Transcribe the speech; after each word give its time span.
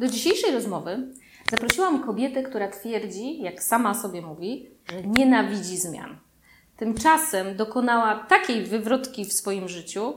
Do 0.00 0.08
dzisiejszej 0.08 0.52
rozmowy 0.52 0.98
zaprosiłam 1.50 2.04
kobietę, 2.04 2.42
która 2.42 2.68
twierdzi, 2.68 3.42
jak 3.42 3.62
sama 3.62 3.94
sobie 3.94 4.22
mówi, 4.22 4.70
że 4.92 5.02
nienawidzi 5.02 5.76
zmian. 5.76 6.18
Tymczasem 6.76 7.56
dokonała 7.56 8.14
takiej 8.28 8.64
wywrotki 8.64 9.24
w 9.24 9.32
swoim 9.32 9.68
życiu, 9.68 10.14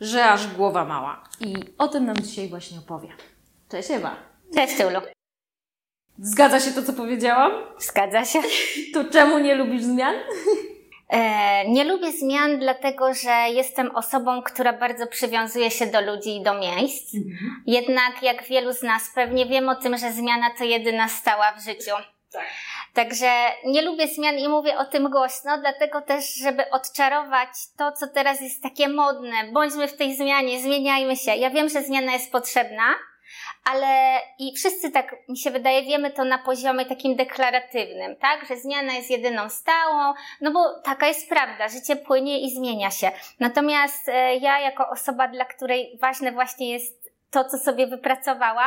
że 0.00 0.24
aż 0.24 0.54
głowa 0.54 0.84
mała. 0.84 1.24
I 1.40 1.54
o 1.78 1.88
tym 1.88 2.04
nam 2.04 2.16
dzisiaj 2.16 2.48
właśnie 2.48 2.78
opowie. 2.78 3.08
Cześć 3.68 3.90
Ewa. 3.90 4.16
Cześć 4.54 4.80
Ulu. 4.80 5.00
Zgadza 6.18 6.60
się 6.60 6.70
to, 6.70 6.82
co 6.82 6.92
powiedziałam? 6.92 7.52
Zgadza 7.78 8.24
się. 8.24 8.40
To 8.94 9.04
czemu 9.04 9.38
nie 9.38 9.54
lubisz 9.54 9.82
zmian? 9.82 10.14
E, 11.12 11.68
nie 11.68 11.84
lubię 11.84 12.12
zmian, 12.12 12.58
dlatego 12.58 13.14
że 13.14 13.30
jestem 13.48 13.96
osobą, 13.96 14.42
która 14.42 14.72
bardzo 14.72 15.06
przywiązuje 15.06 15.70
się 15.70 15.86
do 15.86 16.00
ludzi 16.00 16.36
i 16.36 16.42
do 16.42 16.54
miejsc. 16.54 17.14
Mhm. 17.14 17.62
Jednak, 17.66 18.22
jak 18.22 18.44
wielu 18.44 18.72
z 18.72 18.82
nas 18.82 19.10
pewnie 19.14 19.46
wiem 19.46 19.68
o 19.68 19.74
tym, 19.74 19.96
że 19.96 20.12
zmiana 20.12 20.50
to 20.58 20.64
jedyna 20.64 21.08
stała 21.08 21.52
w 21.52 21.64
życiu. 21.64 21.90
Tak. 22.32 22.44
Także 22.94 23.30
nie 23.64 23.82
lubię 23.82 24.08
zmian 24.08 24.38
i 24.38 24.48
mówię 24.48 24.78
o 24.78 24.84
tym 24.84 25.10
głośno, 25.10 25.58
dlatego 25.58 26.02
też, 26.02 26.34
żeby 26.34 26.70
odczarować 26.70 27.48
to, 27.78 27.92
co 27.92 28.06
teraz 28.06 28.40
jest 28.40 28.62
takie 28.62 28.88
modne. 28.88 29.52
Bądźmy 29.52 29.88
w 29.88 29.96
tej 29.96 30.16
zmianie, 30.16 30.60
zmieniajmy 30.60 31.16
się. 31.16 31.34
Ja 31.34 31.50
wiem, 31.50 31.68
że 31.68 31.82
zmiana 31.82 32.12
jest 32.12 32.32
potrzebna, 32.32 32.84
ale 33.64 34.20
i 34.38 34.56
wszyscy 34.56 34.90
tak, 34.90 35.16
mi 35.28 35.38
się 35.38 35.50
wydaje, 35.50 35.82
wiemy 35.82 36.10
to 36.10 36.24
na 36.24 36.38
poziomie 36.38 36.86
takim 36.86 37.16
deklaratywnym, 37.16 38.16
tak? 38.16 38.46
Że 38.48 38.56
zmiana 38.56 38.92
jest 38.92 39.10
jedyną 39.10 39.48
stałą, 39.48 40.14
no 40.40 40.50
bo 40.50 40.80
taka 40.84 41.06
jest 41.06 41.28
prawda, 41.28 41.68
życie 41.68 41.96
płynie 41.96 42.40
i 42.40 42.50
zmienia 42.50 42.90
się. 42.90 43.10
Natomiast 43.40 44.08
e, 44.08 44.36
ja, 44.36 44.60
jako 44.60 44.88
osoba, 44.88 45.28
dla 45.28 45.44
której 45.44 45.98
ważne 46.00 46.32
właśnie 46.32 46.72
jest 46.72 47.01
to, 47.32 47.44
co 47.44 47.58
sobie 47.58 47.86
wypracowała, 47.86 48.64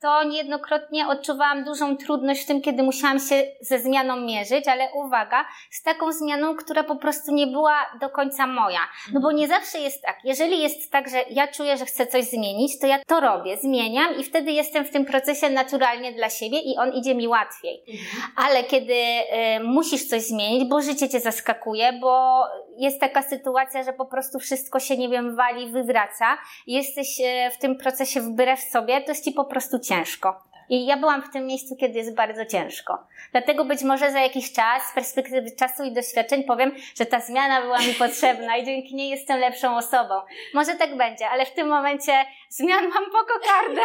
to 0.00 0.24
niejednokrotnie 0.24 1.08
odczuwałam 1.08 1.64
dużą 1.64 1.96
trudność 1.96 2.42
w 2.42 2.46
tym, 2.46 2.60
kiedy 2.60 2.82
musiałam 2.82 3.20
się 3.20 3.42
ze 3.60 3.78
zmianą 3.78 4.16
mierzyć, 4.16 4.68
ale 4.68 4.88
uwaga, 4.94 5.44
z 5.70 5.82
taką 5.82 6.12
zmianą, 6.12 6.56
która 6.56 6.84
po 6.84 6.96
prostu 6.96 7.34
nie 7.34 7.46
była 7.46 7.76
do 8.00 8.10
końca 8.10 8.46
moja. 8.46 8.80
No 9.12 9.20
bo 9.20 9.32
nie 9.32 9.48
zawsze 9.48 9.78
jest 9.78 10.02
tak. 10.02 10.18
Jeżeli 10.24 10.62
jest 10.62 10.92
tak, 10.92 11.08
że 11.08 11.24
ja 11.30 11.48
czuję, 11.48 11.76
że 11.76 11.84
chcę 11.84 12.06
coś 12.06 12.24
zmienić, 12.24 12.80
to 12.80 12.86
ja 12.86 12.98
to 13.06 13.20
robię, 13.20 13.56
zmieniam 13.56 14.16
i 14.16 14.24
wtedy 14.24 14.52
jestem 14.52 14.84
w 14.84 14.90
tym 14.90 15.04
procesie 15.04 15.50
naturalnie 15.50 16.12
dla 16.12 16.30
siebie 16.30 16.58
i 16.58 16.76
on 16.78 16.92
idzie 16.92 17.14
mi 17.14 17.28
łatwiej. 17.28 17.82
Ale 18.36 18.64
kiedy 18.64 18.94
y, 18.94 19.64
musisz 19.64 20.04
coś 20.04 20.22
zmienić, 20.22 20.68
bo 20.68 20.82
życie 20.82 21.08
cię 21.08 21.20
zaskakuje, 21.20 21.92
bo 21.92 22.42
jest 22.78 23.00
taka 23.00 23.22
sytuacja, 23.22 23.82
że 23.82 23.92
po 23.92 24.06
prostu 24.06 24.38
wszystko 24.38 24.80
się, 24.80 24.96
nie 24.96 25.08
wiem, 25.08 25.36
wali, 25.36 25.70
wywraca, 25.72 26.38
jesteś 26.66 27.20
y, 27.20 27.50
w 27.50 27.58
tym 27.58 27.76
procesie 27.76 28.20
wbrew 28.20 28.60
sobie, 28.60 29.00
to 29.00 29.10
jest 29.10 29.24
ci 29.24 29.32
po 29.32 29.44
prostu 29.44 29.78
ciężko. 29.78 30.48
I 30.68 30.86
ja 30.86 30.96
byłam 30.96 31.22
w 31.22 31.30
tym 31.30 31.46
miejscu, 31.46 31.76
kiedy 31.76 31.98
jest 31.98 32.14
bardzo 32.14 32.46
ciężko. 32.46 32.98
Dlatego 33.32 33.64
być 33.64 33.82
może 33.82 34.12
za 34.12 34.20
jakiś 34.20 34.52
czas, 34.52 34.82
z 34.90 34.94
perspektywy 34.94 35.50
czasu 35.50 35.84
i 35.84 35.92
doświadczeń 35.92 36.44
powiem, 36.44 36.72
że 36.94 37.06
ta 37.06 37.20
zmiana 37.20 37.62
była 37.62 37.78
mi 37.78 37.94
potrzebna 37.94 38.56
i 38.56 38.64
dzięki 38.64 38.94
niej 38.94 39.10
jestem 39.10 39.40
lepszą 39.40 39.76
osobą. 39.76 40.14
Może 40.54 40.74
tak 40.74 40.96
będzie, 40.96 41.28
ale 41.28 41.46
w 41.46 41.52
tym 41.52 41.68
momencie 41.68 42.12
zmian 42.48 42.88
mam 42.88 43.04
po 43.04 43.18
kokardę. 43.34 43.82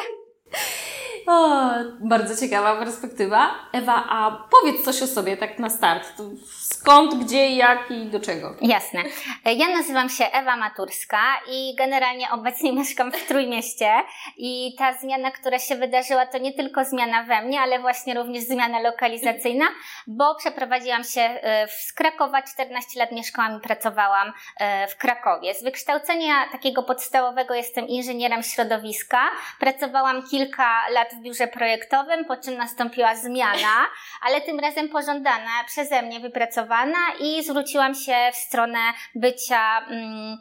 O, 1.28 1.70
bardzo 2.00 2.36
ciekawa 2.36 2.76
perspektywa. 2.76 3.56
Ewa, 3.74 4.06
a 4.10 4.48
powiedz 4.52 4.86
coś 4.86 5.02
o 5.02 5.08
sobie 5.08 5.38
tak 5.38 5.60
na 5.60 5.70
start. 5.70 6.14
Skąd, 6.60 7.26
gdzie, 7.26 7.56
jak 7.56 7.92
i 7.92 8.06
do 8.06 8.20
czego? 8.20 8.56
Jasne. 8.62 9.04
Ja 9.46 9.68
nazywam 9.68 10.10
się 10.10 10.26
Ewa 10.26 10.58
Maturska 10.58 11.22
i 11.52 11.76
generalnie 11.76 12.32
obecnie 12.32 12.74
mieszkam 12.80 13.12
w 13.12 13.28
Trójmieście 13.28 13.92
i 14.38 14.76
ta 14.78 14.94
zmiana, 14.94 15.32
która 15.32 15.60
się 15.60 15.76
wydarzyła, 15.76 16.26
to 16.26 16.38
nie 16.38 16.54
tylko 16.54 16.86
zmiana 16.86 17.24
we 17.24 17.42
mnie, 17.42 17.62
ale 17.62 17.80
właśnie 17.80 18.14
również 18.14 18.44
zmiana 18.44 18.80
lokalizacyjna, 18.80 19.66
bo 20.08 20.36
przeprowadziłam 20.36 21.04
się 21.04 21.22
e, 21.22 21.68
z 21.68 21.94
Krakowa, 21.94 22.42
14 22.42 23.00
lat 23.00 23.12
mieszkałam 23.12 23.58
i 23.58 23.62
pracowałam 23.62 24.34
e, 24.60 24.88
w 24.88 24.98
Krakowie. 24.98 25.56
Z 25.56 25.64
wykształcenia 25.64 26.34
takiego 26.52 26.84
podstawowego 26.84 27.54
jestem 27.54 27.88
inżynierem 27.88 28.44
środowiska. 28.44 29.22
Pracowałam 29.60 30.24
kilka 30.30 30.43
lat 30.90 31.14
w 31.14 31.22
biurze 31.22 31.48
projektowym, 31.48 32.26
po 32.26 32.38
czym 32.38 32.58
nastąpiła 32.58 33.16
zmiana, 33.16 33.88
ale 34.26 34.42
tym 34.42 34.60
razem 34.60 34.90
pożądana 34.90 35.64
przeze 35.68 36.02
mnie, 36.02 36.20
wypracowana 36.20 37.00
i 37.20 37.44
zwróciłam 37.44 37.96
się 37.96 38.16
w 38.34 38.36
stronę 38.36 38.80
bycia 39.16 39.86
mm, 39.90 40.38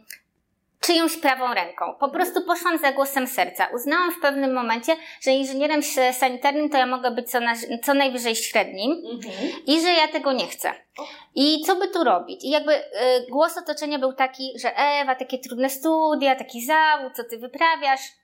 czyjąś 0.83 1.17
prawą 1.17 1.55
ręką. 1.55 1.95
Po 2.01 2.09
prostu 2.09 2.41
poszłam 2.47 2.79
za 2.79 2.93
głosem 2.93 3.27
serca. 3.27 3.67
Uznałam 3.75 4.13
w 4.13 4.21
pewnym 4.21 4.53
momencie, 4.53 4.97
że 5.21 5.31
inżynierem 5.31 5.83
sanitarnym 6.13 6.71
to 6.71 6.79
ja 6.79 6.87
mogę 6.87 7.11
być 7.11 7.31
co, 7.31 7.41
na, 7.41 7.55
co 7.83 7.95
najwyżej 7.95 8.37
średnim 8.37 8.93
mhm. 9.15 9.53
i 9.67 9.81
że 9.81 9.89
ja 9.89 10.09
tego 10.09 10.33
nie 10.33 10.47
chcę. 10.47 10.75
I 11.35 11.63
co 11.67 11.77
by 11.77 11.89
tu 11.89 12.05
robić? 12.05 12.45
I 12.45 12.51
jakby 12.51 12.75
y, 12.75 12.83
głos 13.31 13.59
otoczenia 13.59 13.99
był 13.99 14.13
taki, 14.13 14.53
że 14.59 14.77
Ewa, 14.77 15.15
takie 15.15 15.39
trudne 15.39 15.71
studia, 15.71 16.35
taki 16.35 16.65
zawód, 16.65 17.13
co 17.17 17.25
ty 17.25 17.39
wyprawiasz? 17.39 18.22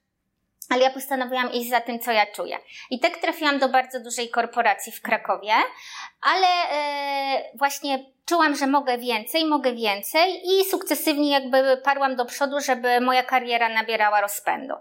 Ale 0.69 0.83
ja 0.83 0.91
postanowiłam 0.91 1.53
iść 1.53 1.71
za 1.71 1.81
tym, 1.81 1.99
co 1.99 2.12
ja 2.12 2.27
czuję. 2.27 2.59
I 2.91 3.01
tak 3.01 3.17
trafiłam 3.17 3.59
do 3.59 3.69
bardzo 3.69 4.01
dużej 4.01 4.29
korporacji 4.29 4.93
w 4.93 5.03
Krakowie, 5.03 5.53
ale 6.21 6.47
e, 6.47 7.56
właśnie 7.59 8.05
czułam, 8.28 8.56
że 8.56 8.66
mogę 8.66 8.99
więcej, 8.99 9.47
mogę 9.47 9.72
więcej 9.72 10.43
i 10.44 10.65
sukcesywnie 10.65 11.31
jakby 11.31 11.77
parłam 11.84 12.16
do 12.16 12.25
przodu, 12.25 12.61
żeby 12.61 13.00
moja 13.00 13.22
kariera 13.22 13.69
nabierała 13.69 14.21
rozpędu. 14.21 14.75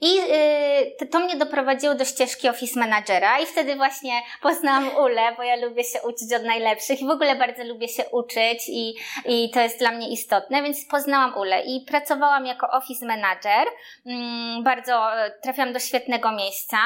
I 0.00 0.14
yy, 0.14 1.06
to 1.06 1.18
mnie 1.18 1.36
doprowadziło 1.36 1.94
do 1.94 2.04
ścieżki 2.04 2.48
office 2.48 2.80
managera 2.80 3.38
i 3.38 3.46
wtedy 3.46 3.76
właśnie 3.76 4.12
poznałam 4.42 4.96
Ulę, 4.96 5.22
bo 5.36 5.42
ja 5.42 5.56
lubię 5.56 5.84
się 5.84 6.02
uczyć 6.02 6.32
od 6.36 6.44
najlepszych 6.44 7.00
i 7.00 7.06
w 7.06 7.10
ogóle 7.10 7.36
bardzo 7.36 7.64
lubię 7.64 7.88
się 7.88 8.04
uczyć 8.12 8.68
i, 8.68 8.94
i 9.24 9.50
to 9.50 9.60
jest 9.60 9.78
dla 9.78 9.90
mnie 9.90 10.08
istotne, 10.08 10.62
więc 10.62 10.84
poznałam 10.90 11.38
Ulę 11.38 11.62
i 11.62 11.80
pracowałam 11.80 12.46
jako 12.46 12.70
office 12.70 13.06
manager. 13.06 13.66
Yy, 14.04 14.14
bardzo 14.62 15.16
e, 15.16 15.30
trafiłam 15.42 15.72
do 15.72 15.78
świetnego 15.78 16.32
miejsca 16.32 16.78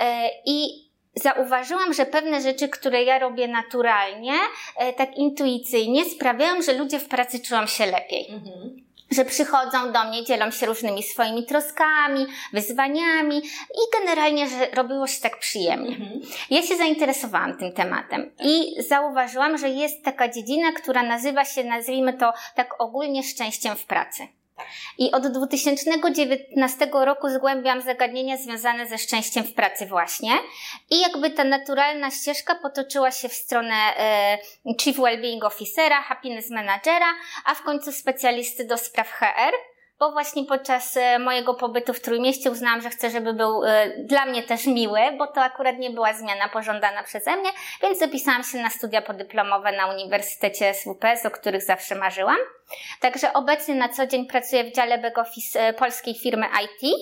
yy, 0.00 0.06
i 0.46 0.85
zauważyłam, 1.22 1.94
że 1.94 2.06
pewne 2.06 2.40
rzeczy, 2.40 2.68
które 2.68 3.02
ja 3.04 3.18
robię 3.18 3.48
naturalnie, 3.48 4.34
e, 4.76 4.92
tak 4.92 5.16
intuicyjnie, 5.16 6.04
sprawiają, 6.04 6.62
że 6.62 6.72
ludzie 6.72 6.98
w 6.98 7.08
pracy 7.08 7.40
czują 7.40 7.66
się 7.66 7.86
lepiej. 7.86 8.26
Mhm 8.30 8.86
że 9.10 9.24
przychodzą 9.24 9.92
do 9.92 10.04
mnie, 10.04 10.24
dzielą 10.24 10.50
się 10.50 10.66
różnymi 10.66 11.02
swoimi 11.02 11.46
troskami, 11.46 12.26
wyzwaniami 12.52 13.38
i 13.74 13.98
generalnie, 13.98 14.48
że 14.48 14.70
robiło 14.74 15.06
się 15.06 15.20
tak 15.20 15.38
przyjemnie. 15.38 15.96
Mhm. 15.96 16.20
Ja 16.50 16.62
się 16.62 16.76
zainteresowałam 16.76 17.58
tym 17.58 17.72
tematem 17.72 18.30
i 18.40 18.82
zauważyłam, 18.82 19.58
że 19.58 19.68
jest 19.68 20.04
taka 20.04 20.28
dziedzina, 20.28 20.72
która 20.72 21.02
nazywa 21.02 21.44
się, 21.44 21.64
nazwijmy 21.64 22.12
to 22.12 22.32
tak 22.54 22.80
ogólnie 22.82 23.22
szczęściem 23.22 23.76
w 23.76 23.86
pracy. 23.86 24.28
I 24.98 25.12
od 25.12 25.26
2019 25.26 26.88
roku 26.92 27.28
zgłębiam 27.28 27.82
zagadnienia 27.82 28.36
związane 28.36 28.86
ze 28.86 28.98
szczęściem 28.98 29.44
w 29.44 29.54
pracy 29.54 29.86
właśnie. 29.86 30.30
I 30.90 31.00
jakby 31.00 31.30
ta 31.30 31.44
naturalna 31.44 32.10
ścieżka 32.10 32.54
potoczyła 32.54 33.10
się 33.10 33.28
w 33.28 33.34
stronę 33.34 33.74
e, 33.74 34.38
Chief 34.80 34.96
Wellbeing 34.96 35.44
Officera, 35.44 36.02
Happiness 36.02 36.50
Managera, 36.50 37.14
a 37.44 37.54
w 37.54 37.62
końcu 37.62 37.92
specjalisty 37.92 38.64
do 38.64 38.78
spraw 38.78 39.08
HR 39.08 39.52
bo 39.98 40.12
właśnie 40.12 40.44
podczas 40.44 40.96
e, 40.96 41.18
mojego 41.18 41.54
pobytu 41.54 41.94
w 41.94 42.00
Trójmieście 42.00 42.50
uznałam, 42.50 42.80
że 42.80 42.90
chcę, 42.90 43.10
żeby 43.10 43.34
był 43.34 43.64
e, 43.64 43.88
dla 43.98 44.26
mnie 44.26 44.42
też 44.42 44.66
miły, 44.66 45.00
bo 45.18 45.26
to 45.26 45.40
akurat 45.40 45.78
nie 45.78 45.90
była 45.90 46.12
zmiana 46.12 46.48
pożądana 46.48 47.02
przeze 47.02 47.36
mnie, 47.36 47.50
więc 47.82 47.98
zapisałam 47.98 48.44
się 48.44 48.58
na 48.58 48.70
studia 48.70 49.02
podyplomowe 49.02 49.72
na 49.72 49.86
Uniwersytecie 49.86 50.74
SWPS, 50.74 51.26
o 51.26 51.30
których 51.30 51.62
zawsze 51.62 51.94
marzyłam. 51.94 52.36
Także 53.00 53.32
obecnie 53.32 53.74
na 53.74 53.88
co 53.88 54.06
dzień 54.06 54.26
pracuję 54.26 54.64
w 54.64 54.72
dziale 54.72 54.98
back 54.98 55.18
office 55.18 55.60
e, 55.60 55.72
polskiej 55.72 56.14
firmy 56.14 56.46
IT, 56.64 56.94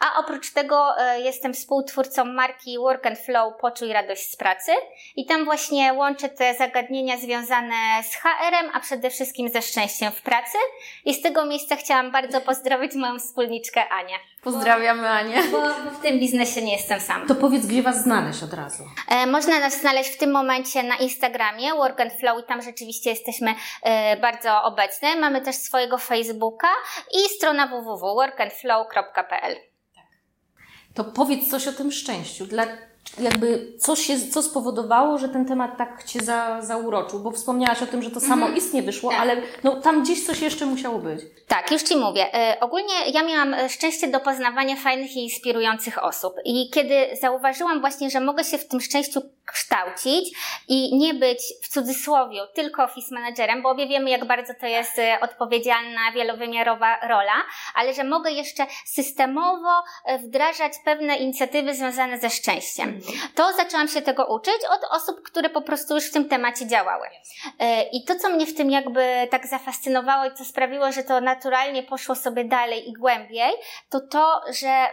a 0.00 0.20
oprócz 0.20 0.52
tego 0.52 0.94
jestem 1.18 1.54
współtwórcą 1.54 2.24
marki 2.24 2.78
Work 2.78 3.06
and 3.06 3.18
Flow 3.18 3.54
Poczuj 3.60 3.92
radość 3.92 4.30
z 4.30 4.36
pracy 4.36 4.72
i 5.16 5.26
tam 5.26 5.44
właśnie 5.44 5.92
łączę 5.92 6.28
te 6.28 6.54
zagadnienia 6.54 7.16
związane 7.16 8.02
z 8.02 8.16
HR-em, 8.16 8.70
a 8.72 8.80
przede 8.80 9.10
wszystkim 9.10 9.48
ze 9.48 9.62
szczęściem 9.62 10.12
w 10.12 10.22
pracy. 10.22 10.58
I 11.04 11.14
z 11.14 11.22
tego 11.22 11.44
miejsca 11.44 11.76
chciałam 11.76 12.10
bardzo 12.10 12.39
pozdrowić 12.40 12.94
moją 12.94 13.18
wspólniczkę 13.18 13.88
Anię. 13.88 14.14
Pozdrawiamy 14.42 15.08
Anię. 15.08 15.42
Bo, 15.52 15.60
bo, 15.60 15.90
w 15.90 16.02
tym 16.02 16.20
biznesie 16.20 16.62
nie 16.62 16.72
jestem 16.72 17.00
sama. 17.00 17.26
To 17.26 17.34
powiedz, 17.34 17.66
gdzie 17.66 17.82
Was 17.82 18.02
znaleźć 18.02 18.42
od 18.42 18.52
razu? 18.52 18.84
E, 19.08 19.26
można 19.26 19.60
nas 19.60 19.80
znaleźć 19.80 20.10
w 20.10 20.18
tym 20.18 20.30
momencie 20.30 20.82
na 20.82 20.96
Instagramie 20.96 21.74
Work 21.74 22.00
and 22.00 22.12
Flow 22.12 22.40
i 22.44 22.46
tam 22.46 22.62
rzeczywiście 22.62 23.10
jesteśmy 23.10 23.54
e, 23.82 24.16
bardzo 24.16 24.62
obecne. 24.62 25.16
Mamy 25.16 25.40
też 25.40 25.56
swojego 25.56 25.98
Facebooka 25.98 26.68
i 27.14 27.28
strona 27.28 27.66
www.workandflow.pl. 27.66 29.54
Tak. 29.94 30.04
To 30.94 31.04
powiedz 31.04 31.50
coś 31.50 31.68
o 31.68 31.72
tym 31.72 31.92
szczęściu. 31.92 32.46
Dla 32.46 32.66
jakby 33.18 33.72
co, 33.78 33.96
się, 33.96 34.20
co 34.30 34.42
spowodowało, 34.42 35.18
że 35.18 35.28
ten 35.28 35.46
temat 35.46 35.76
tak 35.76 36.04
Cię 36.04 36.20
za, 36.22 36.62
zauroczył? 36.62 37.20
Bo 37.20 37.30
wspomniałaś 37.30 37.82
o 37.82 37.86
tym, 37.86 38.02
że 38.02 38.10
to 38.10 38.20
samo 38.20 38.46
mm. 38.46 38.58
istnie 38.58 38.82
wyszło, 38.82 39.10
tak. 39.10 39.20
ale 39.20 39.36
no, 39.64 39.80
tam 39.80 40.02
gdzieś 40.02 40.26
coś 40.26 40.42
jeszcze 40.42 40.66
musiało 40.66 40.98
być. 40.98 41.20
Tak, 41.48 41.70
już 41.70 41.82
Ci 41.82 41.96
mówię. 41.96 42.52
Y, 42.54 42.60
ogólnie 42.60 42.94
ja 43.12 43.22
miałam 43.22 43.54
e, 43.54 43.68
szczęście 43.68 44.08
do 44.08 44.20
poznawania 44.20 44.76
fajnych 44.76 45.16
i 45.16 45.24
inspirujących 45.24 46.04
osób. 46.04 46.34
I 46.44 46.70
kiedy 46.70 46.94
zauważyłam 47.20 47.80
właśnie, 47.80 48.10
że 48.10 48.20
mogę 48.20 48.44
się 48.44 48.58
w 48.58 48.68
tym 48.68 48.80
szczęściu 48.80 49.20
kształcić 49.52 50.38
i 50.68 50.96
nie 50.96 51.14
być 51.14 51.38
w 51.62 51.68
cudzysłowie 51.68 52.40
tylko 52.54 52.84
office 52.84 53.14
managerem, 53.14 53.62
bo 53.62 53.70
obie 53.70 53.86
wiemy, 53.86 54.10
jak 54.10 54.24
bardzo 54.24 54.52
to 54.60 54.66
jest 54.66 54.98
e, 54.98 55.20
odpowiedzialna, 55.20 56.12
wielowymiarowa 56.14 57.00
rola, 57.08 57.34
ale 57.74 57.94
że 57.94 58.04
mogę 58.04 58.30
jeszcze 58.30 58.66
systemowo 58.86 59.82
wdrażać 60.24 60.72
pewne 60.84 61.16
inicjatywy 61.16 61.74
związane 61.74 62.18
ze 62.18 62.30
szczęściem 62.30 63.00
to 63.34 63.52
zaczęłam 63.52 63.88
się 63.88 64.02
tego 64.02 64.26
uczyć 64.26 64.58
od 64.70 64.84
osób, 64.90 65.22
które 65.22 65.50
po 65.50 65.62
prostu 65.62 65.94
już 65.94 66.04
w 66.06 66.12
tym 66.12 66.28
temacie 66.28 66.66
działały. 66.66 67.06
E, 67.58 67.82
I 67.82 68.04
to, 68.04 68.14
co 68.14 68.28
mnie 68.28 68.46
w 68.46 68.54
tym 68.54 68.70
jakby 68.70 69.28
tak 69.30 69.46
zafascynowało 69.46 70.24
i 70.24 70.34
co 70.34 70.44
sprawiło, 70.44 70.92
że 70.92 71.02
to 71.02 71.20
naturalnie 71.20 71.82
poszło 71.82 72.14
sobie 72.14 72.44
dalej 72.44 72.88
i 72.88 72.92
głębiej, 72.92 73.52
to 73.90 74.00
to, 74.00 74.40
że 74.60 74.86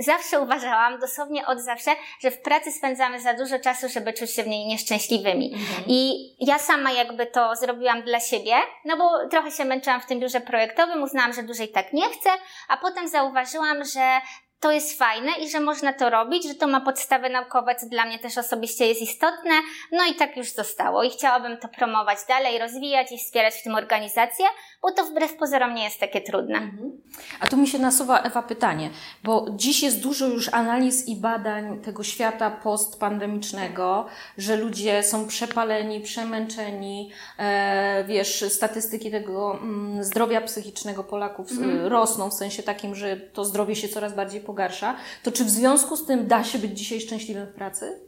zawsze 0.00 0.40
uważałam, 0.40 1.00
dosłownie 1.00 1.46
od 1.46 1.60
zawsze, 1.60 1.90
że 2.20 2.30
w 2.30 2.42
pracy 2.42 2.72
spędzamy 2.72 3.20
za 3.20 3.34
dużo 3.34 3.58
czasu, 3.58 3.88
żeby 3.88 4.12
czuć 4.12 4.30
się 4.30 4.42
w 4.42 4.46
niej 4.46 4.66
nieszczęśliwymi. 4.66 5.54
Mhm. 5.54 5.84
I 5.86 6.30
ja 6.46 6.58
sama 6.58 6.92
jakby 6.92 7.26
to 7.26 7.56
zrobiłam 7.56 8.02
dla 8.02 8.20
siebie, 8.20 8.54
no 8.84 8.96
bo 8.96 9.28
trochę 9.28 9.50
się 9.50 9.64
męczyłam 9.64 10.00
w 10.00 10.06
tym 10.06 10.20
biurze 10.20 10.40
projektowym, 10.40 11.02
uznałam, 11.02 11.32
że 11.32 11.42
dłużej 11.42 11.68
tak 11.68 11.92
nie 11.92 12.10
chcę, 12.10 12.30
a 12.68 12.76
potem 12.76 13.08
zauważyłam, 13.08 13.84
że 13.84 14.20
to 14.62 14.72
jest 14.72 14.98
fajne 14.98 15.32
i 15.40 15.50
że 15.50 15.60
można 15.60 15.92
to 15.92 16.10
robić, 16.10 16.48
że 16.48 16.54
to 16.54 16.66
ma 16.66 16.80
podstawy 16.80 17.30
naukowe, 17.30 17.74
co 17.74 17.86
dla 17.86 18.04
mnie 18.06 18.18
też 18.18 18.38
osobiście 18.38 18.86
jest 18.86 19.02
istotne. 19.02 19.50
No 19.92 20.06
i 20.06 20.14
tak 20.14 20.36
już 20.36 20.52
zostało. 20.52 21.02
I 21.02 21.10
chciałabym 21.10 21.56
to 21.56 21.68
promować 21.68 22.18
dalej, 22.28 22.58
rozwijać 22.58 23.12
i 23.12 23.18
wspierać 23.18 23.54
w 23.54 23.62
tym 23.62 23.74
organizację, 23.74 24.46
bo 24.82 24.92
to 24.92 25.04
wbrew 25.04 25.36
pozorom 25.36 25.74
nie 25.74 25.84
jest 25.84 26.00
takie 26.00 26.20
trudne. 26.20 26.58
Mhm. 26.58 26.92
A 27.40 27.46
tu 27.46 27.56
mi 27.56 27.68
się 27.68 27.78
nasuwa, 27.78 28.22
Ewa, 28.22 28.42
pytanie, 28.42 28.90
bo 29.24 29.46
dziś 29.50 29.82
jest 29.82 30.00
dużo 30.00 30.26
już 30.26 30.54
analiz 30.54 31.08
i 31.08 31.16
badań 31.16 31.80
tego 31.80 32.04
świata 32.04 32.50
postpandemicznego, 32.50 34.06
że 34.38 34.56
ludzie 34.56 35.02
są 35.02 35.26
przepaleni, 35.26 36.00
przemęczeni, 36.00 37.10
e, 37.38 38.04
wiesz, 38.04 38.44
statystyki 38.48 39.10
tego 39.10 39.58
mm, 39.62 40.04
zdrowia 40.04 40.40
psychicznego 40.40 41.04
Polaków 41.04 41.50
mhm. 41.50 41.86
rosną, 41.86 42.30
w 42.30 42.34
sensie 42.34 42.62
takim, 42.62 42.94
że 42.94 43.16
to 43.16 43.44
zdrowie 43.44 43.76
się 43.76 43.88
coraz 43.88 44.14
bardziej 44.14 44.40
pogarsza. 44.52 44.96
To 45.22 45.32
czy 45.32 45.44
w 45.44 45.50
związku 45.50 45.96
z 45.96 46.06
tym 46.06 46.26
da 46.26 46.44
się 46.44 46.58
być 46.58 46.78
dzisiaj 46.78 47.00
szczęśliwym 47.00 47.46
w 47.46 47.54
pracy? 47.54 48.00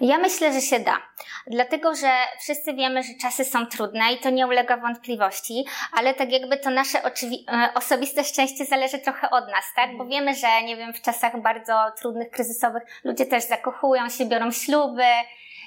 Ja 0.00 0.18
myślę, 0.18 0.52
że 0.52 0.60
się 0.60 0.80
da. 0.80 0.96
Dlatego, 1.46 1.94
że 1.94 2.10
wszyscy 2.40 2.74
wiemy, 2.74 3.02
że 3.02 3.08
czasy 3.22 3.44
są 3.44 3.66
trudne 3.66 4.12
i 4.12 4.18
to 4.18 4.30
nie 4.30 4.46
ulega 4.46 4.76
wątpliwości, 4.76 5.64
ale 5.92 6.14
tak 6.14 6.32
jakby 6.32 6.56
to 6.56 6.70
nasze 6.70 7.04
e, 7.04 7.10
osobiste 7.74 8.24
szczęście 8.24 8.64
zależy 8.64 8.98
trochę 8.98 9.30
od 9.30 9.44
nas, 9.48 9.64
tak? 9.76 9.96
Bo 9.96 10.06
wiemy, 10.06 10.34
że 10.34 10.62
nie 10.62 10.76
wiem, 10.76 10.92
w 10.92 11.02
czasach 11.02 11.42
bardzo 11.42 11.74
trudnych, 11.98 12.30
kryzysowych 12.30 12.82
ludzie 13.04 13.26
też 13.26 13.44
zakochują 13.44 14.08
się, 14.08 14.26
biorą 14.26 14.52
śluby, 14.52 15.04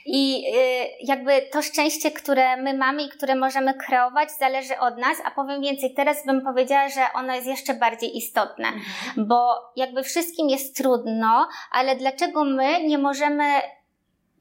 i 0.07 0.45
y, 0.55 1.05
jakby 1.07 1.41
to 1.51 1.61
szczęście, 1.61 2.11
które 2.11 2.57
my 2.57 2.73
mamy 2.73 3.03
i 3.03 3.09
które 3.09 3.35
możemy 3.35 3.73
kreować, 3.73 4.29
zależy 4.39 4.79
od 4.79 4.97
nas, 4.97 5.17
a 5.25 5.31
powiem 5.31 5.61
więcej, 5.61 5.93
teraz 5.93 6.25
bym 6.25 6.41
powiedziała, 6.41 6.89
że 6.89 7.01
ono 7.13 7.35
jest 7.35 7.47
jeszcze 7.47 7.73
bardziej 7.73 8.17
istotne, 8.17 8.67
mhm. 8.67 9.27
bo 9.27 9.53
jakby 9.75 10.03
wszystkim 10.03 10.49
jest 10.49 10.77
trudno, 10.77 11.47
ale 11.71 11.95
dlaczego 11.95 12.43
my 12.43 12.83
nie 12.83 12.97
możemy 12.97 13.43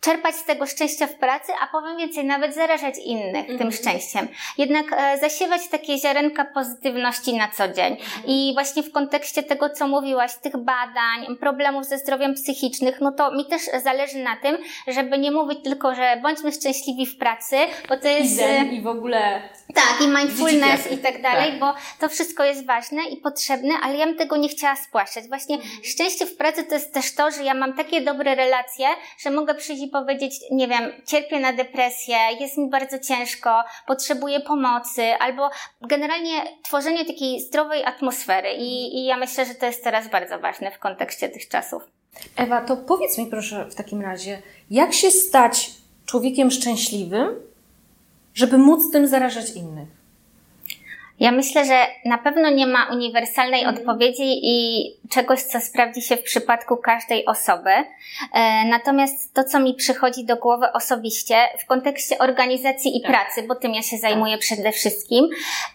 czerpać 0.06 0.36
z 0.36 0.44
tego 0.44 0.66
szczęścia 0.66 1.06
w 1.06 1.14
pracy, 1.14 1.52
a 1.62 1.66
powiem 1.66 1.96
więcej, 1.96 2.24
nawet 2.24 2.54
zarażać 2.54 2.94
innych 3.04 3.46
tym 3.46 3.54
mhm. 3.54 3.72
szczęściem. 3.72 4.28
Jednak 4.58 4.86
e, 4.92 5.18
zasiewać 5.18 5.68
takie 5.68 5.98
ziarenka 5.98 6.44
pozytywności 6.44 7.36
na 7.36 7.48
co 7.48 7.68
dzień. 7.68 7.92
Mhm. 7.92 8.22
I 8.26 8.50
właśnie 8.54 8.82
w 8.82 8.92
kontekście 8.92 9.42
tego, 9.42 9.70
co 9.70 9.88
mówiłaś, 9.88 10.34
tych 10.34 10.56
badań, 10.56 11.36
problemów 11.40 11.84
ze 11.84 11.98
zdrowiem 11.98 12.34
psychicznym, 12.34 12.94
no 13.00 13.12
to 13.12 13.32
mi 13.32 13.46
też 13.46 13.62
zależy 13.82 14.18
na 14.18 14.36
tym, 14.36 14.56
żeby 14.88 15.18
nie 15.18 15.30
mówić 15.30 15.58
tylko, 15.64 15.94
że 15.94 16.18
bądźmy 16.22 16.52
szczęśliwi 16.52 17.06
w 17.06 17.18
pracy, 17.18 17.56
bo 17.88 17.96
to 17.96 18.08
jest... 18.08 18.32
I, 18.32 18.34
zen, 18.34 18.72
i 18.72 18.82
w 18.82 18.86
ogóle... 18.86 19.42
Tak, 19.74 20.00
i 20.00 20.08
mindfulness 20.08 20.92
i 20.92 20.98
tak 20.98 21.22
dalej, 21.22 21.50
tak. 21.50 21.60
bo 21.60 21.74
to 22.00 22.08
wszystko 22.08 22.44
jest 22.44 22.66
ważne 22.66 23.02
i 23.02 23.16
potrzebne, 23.16 23.74
ale 23.82 23.96
ja 23.96 24.06
bym 24.06 24.16
tego 24.16 24.36
nie 24.36 24.48
chciała 24.48 24.76
spłaszczać. 24.76 25.28
Właśnie 25.28 25.56
mhm. 25.56 25.84
szczęście 25.84 26.26
w 26.26 26.36
pracy 26.36 26.64
to 26.64 26.74
jest 26.74 26.94
też 26.94 27.14
to, 27.14 27.30
że 27.30 27.42
ja 27.42 27.54
mam 27.54 27.72
takie 27.72 28.00
dobre 28.00 28.34
relacje, 28.34 28.86
że 29.18 29.30
mogę 29.30 29.54
przyjść 29.54 29.82
i 29.82 29.88
powiedzieć, 30.00 30.40
nie 30.50 30.68
wiem, 30.68 30.92
cierpię 31.06 31.40
na 31.40 31.52
depresję, 31.52 32.16
jest 32.40 32.58
mi 32.58 32.70
bardzo 32.70 32.98
ciężko, 32.98 33.62
potrzebuję 33.86 34.40
pomocy, 34.40 35.02
albo 35.02 35.50
generalnie 35.80 36.32
tworzenie 36.62 37.04
takiej 37.04 37.40
zdrowej 37.40 37.84
atmosfery 37.84 38.48
i, 38.52 38.96
i 38.96 39.04
ja 39.04 39.16
myślę, 39.16 39.46
że 39.46 39.54
to 39.54 39.66
jest 39.66 39.84
teraz 39.84 40.10
bardzo 40.10 40.38
ważne 40.38 40.70
w 40.70 40.78
kontekście 40.78 41.28
tych 41.28 41.48
czasów. 41.48 41.82
Ewa, 42.36 42.60
to 42.60 42.76
powiedz 42.76 43.18
mi 43.18 43.26
proszę 43.26 43.66
w 43.70 43.74
takim 43.74 44.00
razie, 44.00 44.42
jak 44.70 44.92
się 44.94 45.10
stać 45.10 45.70
człowiekiem 46.06 46.50
szczęśliwym, 46.50 47.28
żeby 48.34 48.58
móc 48.58 48.92
tym 48.92 49.08
zarażać 49.08 49.50
innych? 49.50 49.95
Ja 51.20 51.32
myślę, 51.32 51.64
że 51.64 51.86
na 52.04 52.18
pewno 52.18 52.50
nie 52.50 52.66
ma 52.66 52.88
uniwersalnej 52.92 53.64
mhm. 53.64 53.78
odpowiedzi 53.78 54.40
i 54.42 54.86
czegoś, 55.10 55.42
co 55.42 55.60
sprawdzi 55.60 56.02
się 56.02 56.16
w 56.16 56.22
przypadku 56.22 56.76
każdej 56.76 57.26
osoby. 57.26 57.70
E, 57.70 57.84
natomiast 58.64 59.34
to, 59.34 59.44
co 59.44 59.60
mi 59.60 59.74
przychodzi 59.74 60.24
do 60.24 60.36
głowy 60.36 60.72
osobiście 60.72 61.36
w 61.58 61.66
kontekście 61.66 62.18
organizacji 62.18 62.96
i 62.96 63.02
tak. 63.02 63.10
pracy, 63.10 63.42
bo 63.42 63.54
tym 63.54 63.74
ja 63.74 63.82
się 63.82 63.96
zajmuję 63.96 64.32
tak. 64.32 64.40
przede 64.40 64.72
wszystkim, 64.72 65.28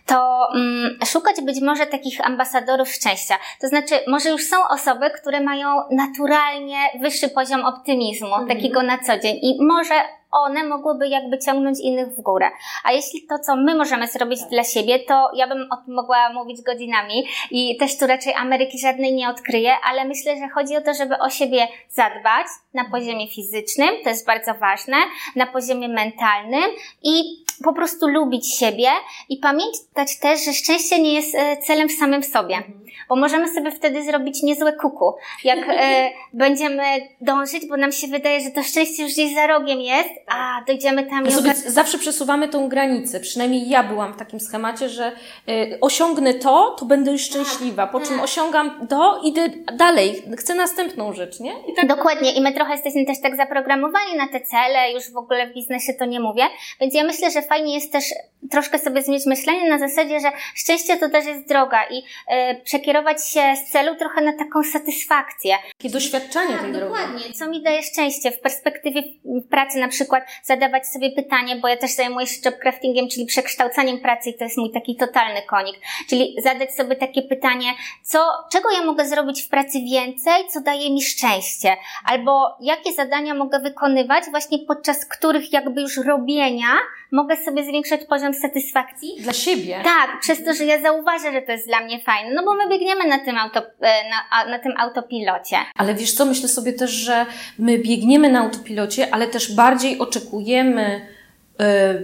to 0.06 0.48
mm, 0.56 0.98
szukać 1.06 1.42
być 1.42 1.62
może 1.62 1.86
takich 1.86 2.28
ambasadorów 2.28 2.90
szczęścia. 2.90 3.38
To 3.62 3.68
znaczy, 3.68 3.96
może 4.08 4.30
już 4.30 4.44
są 4.44 4.58
osoby, 4.70 5.10
które 5.10 5.42
mają 5.42 5.68
naturalnie 5.92 6.78
wyższy 7.00 7.30
poziom 7.30 7.66
optymizmu, 7.66 8.28
mhm. 8.28 8.48
takiego 8.48 8.84
na 8.84 8.98
co 8.98 9.20
dzień 9.20 9.40
i 9.42 9.58
może 9.66 9.96
one 10.32 10.64
mogłyby 10.64 11.08
jakby 11.08 11.40
ciągnąć 11.40 11.80
innych 11.80 12.08
w 12.08 12.22
górę. 12.22 12.52
A 12.84 12.92
jeśli 12.92 13.28
to, 13.30 13.40
co 13.40 13.56
my 13.56 13.76
możemy 13.76 14.08
zrobić 14.08 14.44
dla 14.44 14.64
siebie, 14.64 15.00
to 15.00 15.32
ja 15.36 15.48
bym 15.48 15.68
o 15.72 15.78
tym 15.86 15.96
mogła 15.96 16.34
mówić 16.34 16.62
godzinami 16.62 17.24
i 17.52 17.78
też 17.78 17.98
tu 17.98 18.08
raczej 18.08 18.34
Ameryki 18.34 18.80
żadnej 18.80 19.14
nie 19.14 19.30
odkryję, 19.30 19.74
ale 19.84 20.06
myślę, 20.06 20.38
że 20.38 20.50
chodzi 20.50 20.76
o 20.76 20.82
to, 20.82 20.94
żeby 20.94 21.18
o 21.18 21.30
siebie 21.30 21.68
zadbać 21.90 22.48
na 22.74 22.90
poziomie 22.90 23.28
fizycznym, 23.28 23.90
to 24.04 24.10
jest 24.10 24.26
bardzo 24.26 24.54
ważne, 24.54 24.98
na 25.36 25.46
poziomie 25.48 25.88
mentalnym 25.88 26.72
i 27.04 27.46
po 27.64 27.74
prostu 27.74 28.08
lubić 28.08 28.56
siebie 28.56 28.88
i 29.30 29.38
pamiętać 29.38 30.20
też, 30.22 30.46
że 30.46 30.54
szczęście 30.54 31.02
nie 31.02 31.14
jest 31.14 31.36
e, 31.36 31.58
celem 31.58 31.90
w 31.90 31.92
samym 31.92 32.24
sobie, 32.24 32.64
bo 33.10 33.16
możemy 33.16 33.54
sobie 33.54 33.72
wtedy 33.72 34.04
zrobić 34.04 34.44
niezłe 34.44 34.74
kuku, 34.74 35.14
jak 35.44 35.60
e, 35.70 36.10
będziemy 36.34 36.84
dążyć, 37.22 37.66
bo 37.70 37.78
nam 37.78 37.92
się 37.92 38.08
wydaje, 38.08 38.42
że 38.42 38.50
to 38.50 38.64
szczęście 38.64 39.04
już 39.04 39.12
gdzieś 39.12 39.36
za 39.36 39.48
rogiem 39.48 39.82
jest, 39.82 40.10
a 40.28 40.62
dojdziemy 40.68 41.04
tam 41.04 41.28
i 41.28 41.32
sobie 41.32 41.54
zawsze 41.54 41.98
przesuwamy 41.98 42.48
tą 42.48 42.70
granicę, 42.70 43.20
przynajmniej 43.20 43.70
ja 43.70 43.84
byłam 43.84 44.14
w 44.14 44.18
takim 44.18 44.40
schemacie, 44.40 44.90
że 44.90 45.12
e, 45.48 45.80
osiągnę 45.82 46.34
to, 46.34 46.76
to 46.80 46.86
będę 46.86 47.12
już 47.12 47.22
szczęśliwa, 47.22 47.88
po 47.88 48.00
czym 48.00 48.16
tak. 48.16 48.24
osiągam 48.24 48.88
to, 48.88 49.22
idę 49.24 49.50
dalej, 49.78 50.24
chcę 50.38 50.56
następną 50.56 51.14
rzecz, 51.14 51.40
nie? 51.40 51.54
I 51.68 51.74
tak... 51.74 51.88
Dokładnie. 51.88 52.32
I 52.32 52.42
my 52.42 52.54
trochę 52.54 52.72
jesteśmy 52.72 53.06
też 53.06 53.22
tak 53.22 53.38
zaprogramowani 53.38 54.18
na 54.18 54.28
te 54.28 54.42
cele, 54.42 54.92
już 54.94 55.12
w 55.12 55.18
ogóle 55.18 55.48
w 55.48 55.54
biznesie 55.54 55.94
to 55.94 56.06
nie 56.06 56.20
mówię, 56.20 56.44
więc 56.82 56.94
ja 56.94 57.04
myślę, 57.04 57.32
że 57.32 57.42
fajnie 57.52 57.76
jest 57.76 57.92
też 57.92 58.06
troszkę 58.52 58.80
sobie 58.80 59.04
zmienić 59.04 59.26
myślenie 59.26 59.70
na 59.70 59.80
zasadzie, 59.80 60.20
że 60.20 60.32
szczęście 60.56 60.98
to 60.98 61.10
też 61.10 61.26
jest 61.26 61.48
droga 61.48 61.84
i 61.90 61.98
y, 61.98 62.62
przekierować 62.64 63.28
się 63.30 63.42
z 63.56 63.72
celu 63.72 63.96
trochę 63.96 64.22
na 64.22 64.34
taką 64.34 64.64
satysfakcję. 64.64 65.56
Takie 65.78 65.90
doświadczenie 65.90 66.54
tak, 66.54 66.62
tej 66.62 66.72
drogi. 66.72 66.94
Dokładnie. 66.94 67.34
Co 67.34 67.48
mi 67.48 67.64
daje 67.64 67.84
szczęście? 67.84 68.32
W 68.32 68.40
perspektywie 68.40 69.04
pracy 69.50 69.80
na 69.80 69.88
przykład 69.88 70.24
zadawać 70.44 70.88
sobie 70.88 71.12
pytanie, 71.12 71.56
bo 71.56 71.68
ja 71.68 71.78
też 71.78 71.92
zajmuję 71.92 72.28
się 72.28 72.42
jobcraftingiem, 72.46 73.08
czyli 73.10 73.26
przekształcaniem 73.26 74.00
pracy 74.00 74.30
i 74.30 74.38
to 74.38 74.44
jest 74.44 74.58
mój 74.58 74.72
taki 74.72 74.96
totalny 74.96 75.42
konik. 75.42 75.76
Czyli 76.10 76.36
zadać 76.44 76.76
sobie 76.76 76.96
takie 76.96 77.22
pytanie, 77.22 77.74
co, 78.04 78.20
czego 78.52 78.72
ja 78.72 78.86
mogę 78.86 79.06
zrobić 79.06 79.42
w 79.42 79.50
pracy 79.50 79.80
więcej, 79.92 80.48
co 80.50 80.62
daje 80.62 80.94
mi 80.94 81.02
szczęście? 81.02 81.78
Albo 82.06 82.58
jakie 82.62 82.94
zadania 82.94 83.34
mogę 83.34 83.60
wykonywać 83.60 84.24
właśnie 84.32 84.60
podczas 84.68 85.06
których 85.06 85.54
jakby 85.54 85.82
już 85.82 85.98
robienia 85.98 86.68
mogę 87.12 87.38
sobie 87.46 87.64
zwiększać 87.64 88.02
poziom 88.06 88.34
satysfakcji. 88.34 89.16
Dla 89.20 89.34
siebie? 89.34 89.80
Tak, 89.84 90.20
przez 90.22 90.44
to, 90.46 90.54
że 90.54 90.66
ja 90.66 90.82
zauważę, 90.82 91.32
że 91.32 91.42
to 91.42 91.52
jest 91.52 91.68
dla 91.68 91.80
mnie 91.80 92.00
fajne, 92.00 92.34
no 92.34 92.44
bo 92.44 92.54
my 92.56 92.70
biegniemy 92.70 93.08
na 93.08 93.20
tym, 93.20 93.38
auto, 93.38 93.60
e, 93.82 94.10
na, 94.10 94.52
na 94.52 94.60
tym 94.60 94.74
autopilocie. 94.78 95.58
Ale 95.76 95.96
wiesz 95.96 96.14
co, 96.14 96.26
myślę 96.26 96.50
sobie 96.50 96.74
też, 96.74 96.92
że 96.92 97.26
my 97.60 97.78
biegniemy 97.78 98.30
na 98.30 98.40
autopilocie, 98.40 99.08
ale 99.12 99.28
też 99.28 99.56
bardziej 99.56 100.00
oczekujemy 100.00 101.02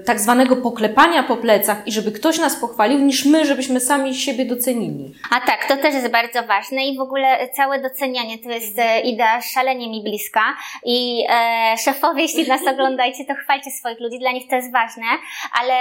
tak 0.05 0.19
zwanego 0.19 0.55
poklepania 0.55 1.23
po 1.23 1.37
plecach 1.37 1.87
i 1.87 1.91
żeby 1.91 2.11
ktoś 2.11 2.39
nas 2.39 2.55
pochwalił, 2.55 2.99
niż 2.99 3.25
my, 3.25 3.45
żebyśmy 3.45 3.79
sami 3.79 4.15
siebie 4.15 4.45
docenili. 4.45 5.13
A 5.31 5.47
tak, 5.47 5.65
to 5.67 5.77
też 5.77 5.93
jest 5.93 6.11
bardzo 6.11 6.43
ważne 6.43 6.85
i 6.85 6.97
w 6.97 7.01
ogóle 7.01 7.49
całe 7.55 7.81
docenianie 7.81 8.37
to 8.37 8.49
jest 8.49 8.79
e, 8.79 8.99
idea 8.99 9.41
szalenie 9.41 9.89
mi 9.89 10.03
bliska 10.03 10.41
i 10.85 11.23
e, 11.29 11.77
szefowie, 11.77 12.21
jeśli 12.21 12.47
nas 12.47 12.61
oglądacie, 12.67 13.25
to 13.25 13.33
chwalcie 13.35 13.71
swoich 13.71 13.99
ludzi, 13.99 14.19
dla 14.19 14.31
nich 14.31 14.49
to 14.49 14.55
jest 14.55 14.71
ważne, 14.71 15.05
ale 15.61 15.73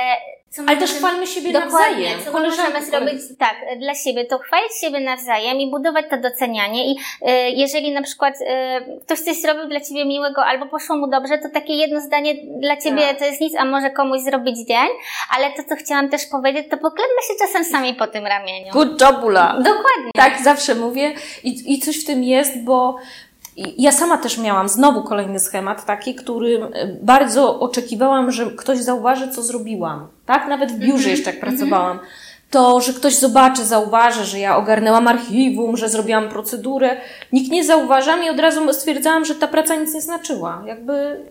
co 0.56 0.62
Ale 0.66 0.76
też 0.76 0.90
chwalmy 0.90 1.26
siebie 1.26 1.52
nawzajem. 1.52 2.20
co 2.24 2.32
możemy 2.32 2.84
zrobić 2.84 3.22
tak, 3.38 3.56
dla 3.78 3.94
siebie, 3.94 4.24
to 4.24 4.38
chwalić 4.38 4.72
siebie 4.80 5.00
nawzajem 5.00 5.60
i 5.60 5.70
budować 5.70 6.04
to 6.10 6.16
docenianie 6.16 6.92
i 6.92 6.92
y, 6.92 6.96
jeżeli 7.54 7.92
na 7.92 8.02
przykład 8.02 8.34
y, 8.40 8.44
ktoś 9.04 9.20
coś 9.20 9.40
zrobił 9.40 9.68
dla 9.68 9.80
ciebie 9.80 10.04
miłego 10.04 10.44
albo 10.44 10.66
poszło 10.66 10.96
mu 10.96 11.06
dobrze, 11.06 11.38
to 11.38 11.48
takie 11.48 11.72
jedno 11.74 12.00
zdanie 12.00 12.34
dla 12.60 12.76
ciebie 12.76 13.02
tak. 13.02 13.18
to 13.18 13.24
jest 13.24 13.40
nic, 13.40 13.54
a 13.58 13.64
może 13.64 13.90
komuś 13.90 14.20
zrobić 14.20 14.56
dzień, 14.56 14.88
ale 15.36 15.52
to, 15.52 15.62
co 15.68 15.76
chciałam 15.76 16.08
też 16.08 16.26
powiedzieć, 16.26 16.66
to 16.70 16.76
poklepmy 16.76 17.22
się 17.28 17.46
czasem 17.46 17.64
sami 17.64 17.94
po 17.94 18.06
tym 18.06 18.26
ramieniu. 18.26 18.72
Good 18.72 19.00
job, 19.00 19.24
Ula. 19.24 19.54
Dokładnie. 19.58 20.10
Tak 20.14 20.42
zawsze 20.44 20.74
mówię 20.74 21.14
i, 21.44 21.74
i 21.74 21.78
coś 21.78 22.02
w 22.02 22.06
tym 22.06 22.24
jest, 22.24 22.64
bo 22.64 22.96
ja 23.56 23.92
sama 23.92 24.18
też 24.18 24.38
miałam 24.38 24.68
znowu 24.68 25.02
kolejny 25.02 25.38
schemat 25.38 25.84
taki, 25.84 26.14
który 26.14 26.70
e, 26.72 26.86
bardzo 27.02 27.60
oczekiwałam, 27.60 28.30
że 28.32 28.46
ktoś 28.46 28.78
zauważy, 28.78 29.28
co 29.28 29.42
zrobiłam. 29.42 30.08
Tak? 30.26 30.48
Nawet 30.48 30.72
w 30.72 30.78
biurze 30.78 31.08
-hmm. 31.08 31.10
jeszcze 31.10 31.30
jak 31.30 31.40
pracowałam. 31.40 31.98
To, 32.50 32.80
że 32.80 32.92
ktoś 32.92 33.14
zobaczy, 33.14 33.64
zauważy, 33.64 34.24
że 34.24 34.38
ja 34.38 34.56
ogarnęłam 34.56 35.08
archiwum, 35.08 35.76
że 35.76 35.88
zrobiłam 35.88 36.28
procedurę. 36.28 36.96
Nikt 37.32 37.50
nie 37.50 37.64
zauważa 37.64 38.24
i 38.24 38.30
od 38.30 38.40
razu 38.40 38.72
stwierdzałam, 38.72 39.24
że 39.24 39.34
ta 39.34 39.48
praca 39.48 39.74
nic 39.74 39.94
nie 39.94 40.00
znaczyła. 40.00 40.62
Jakby 40.66 41.24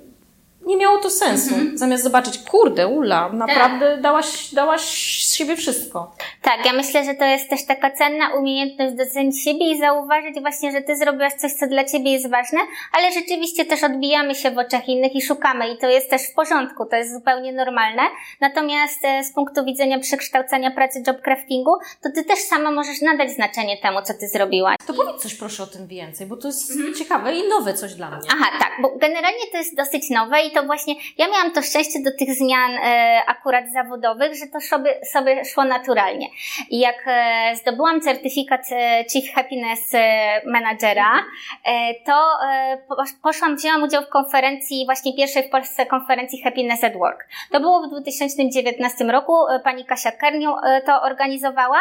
nie 0.66 0.78
miało 0.78 0.98
to 0.98 1.10
sensu. 1.10 1.56
Mhm. 1.56 1.78
Zamiast 1.78 2.04
zobaczyć, 2.04 2.38
kurde, 2.38 2.88
Ula, 2.88 3.30
naprawdę 3.30 3.92
tak. 3.92 4.02
dałaś, 4.02 4.54
dałaś 4.54 4.82
z 5.24 5.36
siebie 5.36 5.56
wszystko. 5.56 6.12
Tak, 6.42 6.66
ja 6.66 6.74
myślę, 6.74 7.06
że 7.06 7.14
to 7.14 7.26
jest 7.26 7.50
też 7.50 7.66
taka 7.66 7.92
cenna 7.92 8.30
umiejętność 8.30 8.96
docenić 8.96 9.44
siebie 9.44 9.72
i 9.72 9.80
zauważyć 9.80 10.40
właśnie, 10.42 10.72
że 10.72 10.82
ty 10.82 10.96
zrobiłaś 10.96 11.34
coś, 11.34 11.54
co 11.54 11.68
dla 11.68 11.84
ciebie 11.84 12.12
jest 12.12 12.30
ważne, 12.30 12.60
ale 12.98 13.12
rzeczywiście 13.12 13.66
też 13.66 13.84
odbijamy 13.84 14.36
się 14.36 14.52
w 14.52 14.58
oczach 14.58 14.90
innych 14.90 15.16
i 15.16 15.22
szukamy 15.22 15.74
i 15.74 15.78
to 15.78 15.88
jest 15.88 16.10
też 16.10 16.22
w 16.22 16.34
porządku, 16.34 16.86
to 16.86 16.96
jest 16.96 17.14
zupełnie 17.14 17.54
normalne. 17.54 18.02
Natomiast 18.42 19.06
e, 19.06 19.24
z 19.24 19.34
punktu 19.34 19.66
widzenia 19.66 20.00
przekształcania 20.00 20.72
pracy 20.72 21.04
job 21.08 21.22
craftingu, 21.22 21.72
to 22.04 22.10
ty 22.16 22.24
też 22.24 22.40
sama 22.40 22.72
możesz 22.72 23.02
nadać 23.02 23.32
znaczenie 23.32 23.78
temu, 23.78 24.02
co 24.02 24.14
ty 24.14 24.28
zrobiłaś. 24.28 24.75
To 24.88 24.94
powiedz 24.94 25.22
coś 25.22 25.36
proszę 25.36 25.64
o 25.64 25.68
tym 25.68 25.88
więcej, 25.88 26.28
bo 26.28 26.38
to 26.38 26.48
jest 26.48 26.72
mhm. 26.72 26.94
ciekawe 26.94 27.36
i 27.36 27.48
nowe 27.50 27.74
coś 27.74 27.94
dla 27.94 28.10
mnie. 28.10 28.28
Aha, 28.32 28.46
tak, 28.60 28.72
bo 28.82 28.98
generalnie 28.98 29.46
to 29.52 29.58
jest 29.58 29.76
dosyć 29.76 30.10
nowe 30.10 30.42
i 30.42 30.52
to 30.52 30.64
właśnie, 30.64 30.96
ja 31.18 31.28
miałam 31.28 31.52
to 31.52 31.62
szczęście 31.62 32.00
do 32.04 32.12
tych 32.20 32.36
zmian 32.36 32.72
e, 32.72 33.22
akurat 33.28 33.72
zawodowych, 33.74 34.36
że 34.36 34.48
to 34.48 34.62
sobie, 34.62 35.06
sobie 35.06 35.46
szło 35.46 35.64
naturalnie. 35.64 36.30
I 36.70 36.80
jak 36.80 37.04
e, 37.08 37.56
zdobyłam 37.62 38.02
certyfikat 38.02 38.62
e, 38.72 39.06
Chief 39.12 39.36
Happiness 39.36 39.94
e, 39.94 40.42
Managera, 40.46 41.26
e, 41.66 41.94
to 42.06 42.28
e, 42.48 42.78
poszłam, 43.24 43.56
wzięłam 43.56 43.84
udział 43.84 44.04
w 44.04 44.10
konferencji, 44.10 44.86
właśnie 44.86 45.14
pierwszej 45.14 45.48
w 45.48 45.50
Polsce 45.50 45.86
konferencji 45.86 46.42
Happiness 46.42 46.84
at 46.84 46.98
Work. 46.98 47.28
To 47.52 47.60
było 47.60 47.88
w 47.88 47.90
2019 47.90 49.04
roku, 49.06 49.34
pani 49.64 49.86
Kasia 49.86 50.12
Kernią 50.12 50.56
to 50.86 51.02
organizowała 51.02 51.80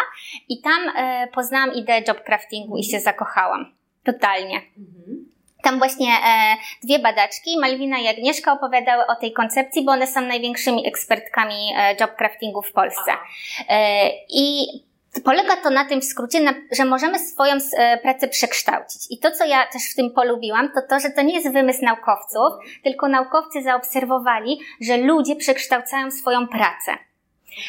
i 0.49 0.61
tam 0.61 0.81
poznałam 1.35 1.75
ideę 1.75 2.03
job 2.09 2.25
craftingu 2.25 2.77
i 2.77 2.85
się 2.85 2.94
zakochałam. 3.01 3.75
Totalnie. 4.05 4.57
Mhm. 4.57 5.35
Tam 5.63 5.79
właśnie 5.79 6.09
e, 6.09 6.57
dwie 6.85 6.99
badaczki, 6.99 7.59
Malwina 7.61 7.99
i 7.99 8.09
Agnieszka, 8.09 8.53
opowiadały 8.53 9.07
o 9.07 9.15
tej 9.15 9.33
koncepcji, 9.33 9.85
bo 9.85 9.93
one 9.93 10.07
są 10.07 10.21
największymi 10.21 10.89
ekspertkami 10.89 11.73
e, 11.77 11.97
job 12.01 12.17
craftingu 12.17 12.63
w 12.63 12.73
Polsce. 12.73 13.13
E, 13.69 14.09
I 14.31 14.67
Polega 15.25 15.57
to 15.57 15.71
na 15.71 15.85
tym 15.85 16.01
w 16.01 16.05
skrócie, 16.05 16.41
na, 16.41 16.55
że 16.73 16.85
możemy 16.85 17.19
swoją 17.19 17.57
e, 17.77 17.99
pracę 17.99 18.29
przekształcić. 18.29 19.07
I 19.11 19.19
to, 19.19 19.31
co 19.31 19.45
ja 19.45 19.67
też 19.67 19.83
w 19.93 19.95
tym 19.95 20.11
polubiłam, 20.11 20.71
to 20.75 20.81
to, 20.89 21.01
że 21.01 21.11
to 21.11 21.23
nie 21.23 21.35
jest 21.35 21.53
wymysł 21.53 21.85
naukowców, 21.85 22.53
tylko 22.85 23.09
naukowcy 23.09 23.63
zaobserwowali, 23.63 24.61
że 24.81 24.97
ludzie 24.97 25.37
przekształcają 25.37 26.11
swoją 26.11 26.49
pracę. 26.49 26.99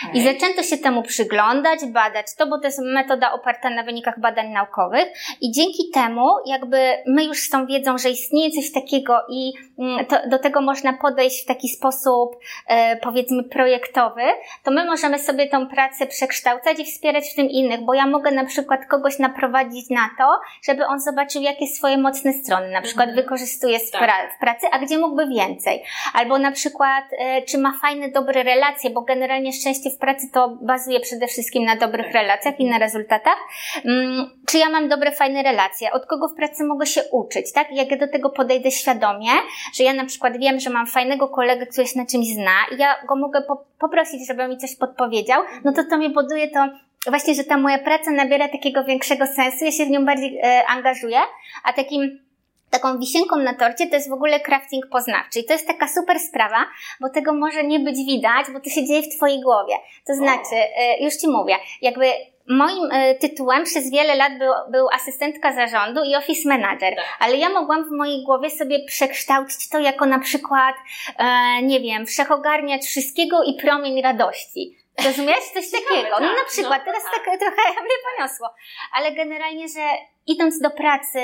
Okay. 0.04 0.22
I 0.22 0.24
zaczęto 0.24 0.64
się 0.64 0.78
temu 0.78 1.04
przyglądać, 1.04 1.80
badać 1.86 2.26
to, 2.38 2.48
bo 2.48 2.58
to 2.58 2.68
jest 2.68 2.80
metoda 2.84 3.32
oparta 3.32 3.70
na 3.70 3.84
wynikach 3.84 4.20
badań 4.20 4.50
naukowych 4.50 5.06
i 5.42 5.52
dzięki 5.52 5.90
temu 5.94 6.28
jakby 6.46 6.78
my 7.08 7.24
już 7.24 7.38
z 7.38 7.50
tą 7.50 7.66
wiedzą, 7.66 7.98
że 7.98 8.10
istnieje 8.10 8.52
coś 8.52 8.72
takiego 8.72 9.18
i 9.30 9.54
mm, 9.80 10.06
to, 10.06 10.30
do 10.30 10.40
tego 10.40 10.62
można 10.62 10.94
podejść 10.94 11.44
w 11.44 11.46
taki 11.46 11.70
sposób 11.70 12.36
e, 12.68 12.98
powiedzmy 12.98 13.44
projektowy, 13.44 14.22
to 14.64 14.72
my 14.72 14.86
możemy 14.86 15.20
sobie 15.20 15.50
tą 15.50 15.68
pracę 15.68 16.08
przekształcać 16.08 16.80
i 16.80 16.86
wspierać 16.86 17.24
w 17.32 17.36
tym 17.36 17.50
innych, 17.50 17.82
bo 17.82 17.94
ja 17.94 18.08
mogę 18.08 18.32
na 18.32 18.46
przykład 18.46 18.86
kogoś 18.86 19.20
naprowadzić 19.20 19.90
na 19.90 20.10
to, 20.18 20.40
żeby 20.64 20.86
on 20.86 21.00
zobaczył 21.00 21.42
jakie 21.42 21.68
swoje 21.68 21.98
mocne 21.98 22.34
strony, 22.34 22.72
na 22.72 22.82
przykład 22.82 23.10
mhm. 23.10 23.24
wykorzystuje 23.26 23.80
tak. 23.92 24.02
pra 24.02 24.14
w 24.38 24.40
pracy, 24.40 24.68
a 24.72 24.80
gdzie 24.80 24.98
mógłby 24.98 25.28
więcej. 25.28 25.84
Albo 26.14 26.38
na 26.38 26.52
przykład 26.52 27.04
e, 27.20 27.42
czy 27.42 27.58
ma 27.58 27.74
fajne, 27.82 28.10
dobre 28.10 28.44
relacje, 28.44 28.90
bo 28.90 29.02
generalnie 29.02 29.54
szczęście 29.54 29.75
szczęście 29.76 29.98
w 29.98 30.00
pracy 30.00 30.30
to 30.34 30.58
bazuje 30.62 31.00
przede 31.00 31.28
wszystkim 31.28 31.66
na 31.66 31.76
dobrych 31.76 32.14
relacjach 32.14 32.60
i 32.60 32.66
na 32.66 32.78
rezultatach. 32.78 33.38
Mm, 33.86 34.30
czy 34.48 34.58
ja 34.58 34.70
mam 34.70 34.90
dobre, 34.90 35.12
fajne 35.12 35.44
relacje? 35.44 35.92
Od 35.92 36.06
kogo 36.06 36.28
w 36.28 36.36
pracy 36.36 36.64
mogę 36.64 36.86
się 36.86 37.02
uczyć, 37.12 37.54
tak? 37.54 37.68
Jak 37.72 37.92
ja 37.92 37.98
do 37.98 38.08
tego 38.08 38.30
podejdę 38.30 38.72
świadomie, 38.72 39.32
że 39.74 39.84
ja 39.84 39.94
na 39.94 40.06
przykład 40.06 40.38
wiem, 40.38 40.60
że 40.60 40.70
mam 40.70 40.88
fajnego 40.88 41.28
kolegę, 41.28 41.66
który 41.66 41.88
się 41.88 42.00
na 42.00 42.06
czymś 42.06 42.28
zna 42.28 42.76
i 42.76 42.78
ja 42.78 42.96
go 43.08 43.16
mogę 43.16 43.42
poprosić, 43.80 44.28
żeby 44.28 44.48
mi 44.48 44.58
coś 44.58 44.76
podpowiedział, 44.76 45.44
no 45.64 45.74
to 45.74 45.84
to 45.90 45.98
mi 45.98 46.10
buduje 46.10 46.48
to 46.48 46.60
właśnie, 47.08 47.36
że 47.36 47.44
ta 47.44 47.58
moja 47.58 47.78
praca 47.80 48.12
nabiera 48.12 48.48
takiego 48.48 48.84
większego 48.84 49.28
sensu, 49.28 49.66
ja 49.66 49.72
się 49.72 49.86
w 49.86 49.90
nią 49.90 50.06
bardziej 50.06 50.40
e, 50.44 50.68
angażuję, 50.68 51.20
a 51.64 51.74
takim 51.74 52.20
taką 52.70 53.00
wisienką 53.00 53.36
na 53.36 53.54
torcie 53.54 53.88
to 53.88 53.96
jest 53.96 54.10
w 54.10 54.14
ogóle 54.14 54.40
crafting 54.40 54.88
poznawczy. 54.92 55.40
I 55.40 55.46
to 55.46 55.54
jest 55.54 55.68
taka 55.68 55.88
super 55.88 56.20
sprawa, 56.20 56.66
bo 57.02 57.10
tego 57.10 57.34
może 57.34 57.64
nie 57.64 57.80
być 57.80 57.96
widać, 57.96 58.46
bo 58.54 58.60
to 58.60 58.70
się 58.70 58.86
dzieje 58.86 59.02
w 59.02 59.16
Twojej 59.16 59.42
głowie. 59.42 59.74
To 60.08 60.14
znaczy, 60.14 60.56
e, 60.56 61.04
już 61.04 61.16
Ci 61.16 61.28
mówię, 61.28 61.56
jakby 61.82 62.06
Moim 62.48 62.92
e, 62.92 63.16
tytułem 63.16 63.64
przez 63.64 63.92
wiele 63.92 64.16
lat 64.16 64.38
był, 64.40 64.54
był 64.72 64.88
asystentka 64.94 65.54
zarządu 65.54 66.04
i 66.04 66.16
office 66.16 66.50
manager, 66.50 66.96
tak. 66.96 67.06
ale 67.20 67.38
ja 67.38 67.50
mogłam 67.50 67.90
w 67.90 67.92
mojej 67.92 68.24
głowie 68.24 68.50
sobie 68.50 68.86
przekształcić 68.86 69.70
to 69.70 69.80
jako 69.80 70.06
na 70.06 70.20
przykład, 70.20 70.76
e, 71.18 71.62
nie 71.62 71.80
wiem, 71.80 72.06
wszechogarniacz 72.06 72.84
wszystkiego 72.84 73.44
i 73.44 73.54
promień 73.54 74.02
radości. 74.02 74.78
Rozumiesz? 75.06 75.46
Coś 75.54 75.72
takiego. 75.72 76.10
No 76.12 76.28
na 76.28 76.36
tak, 76.36 76.48
przykład, 76.48 76.80
no, 76.80 76.86
teraz 76.86 77.04
tak, 77.04 77.26
tak 77.26 77.40
trochę 77.40 77.82
mnie 77.86 77.96
poniosło. 78.12 78.50
Ale 78.94 79.12
generalnie, 79.12 79.68
że 79.68 79.82
idąc 80.28 80.60
do 80.60 80.70
pracy, 80.70 81.20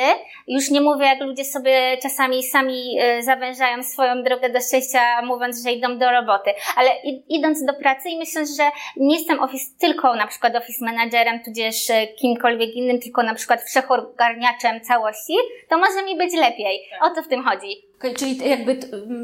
już 0.48 0.70
nie 0.70 0.82
mówię, 0.82 1.06
jak 1.06 1.22
ludzie 1.22 1.46
sobie 1.46 1.98
czasami 2.02 2.44
sami 2.44 2.98
e, 3.00 3.24
zawężają 3.24 3.84
swoją 3.84 4.24
drogę 4.24 4.50
do 4.50 4.60
szczęścia, 4.60 5.22
mówiąc, 5.24 5.64
że 5.64 5.72
idą 5.72 5.98
do 5.98 6.12
roboty, 6.12 6.52
ale 6.76 6.90
idąc 7.30 7.66
do 7.66 7.74
pracy 7.74 8.10
i 8.10 8.18
myśląc, 8.18 8.58
że 8.58 8.64
nie 8.98 9.18
jestem 9.18 9.40
office, 9.40 9.66
tylko 9.80 10.16
na 10.16 10.28
przykład 10.28 10.56
office 10.56 10.86
managerem, 10.86 11.44
tudzież 11.44 11.90
e, 11.90 12.08
kimkolwiek 12.08 12.76
innym, 12.76 13.00
tylko 13.00 13.24
na 13.24 13.36
przykład 13.36 13.62
wszechogarniaczem 13.62 14.82
całości, 14.82 15.34
to 15.70 15.78
może 15.78 16.04
mi 16.06 16.18
być 16.18 16.34
lepiej. 16.34 16.80
O 17.02 17.10
to 17.10 17.24
w 17.24 17.28
tym 17.28 17.44
chodzi. 17.44 17.92
Okay, 18.00 18.14
czyli 18.14 18.50
jakby, 18.50 18.80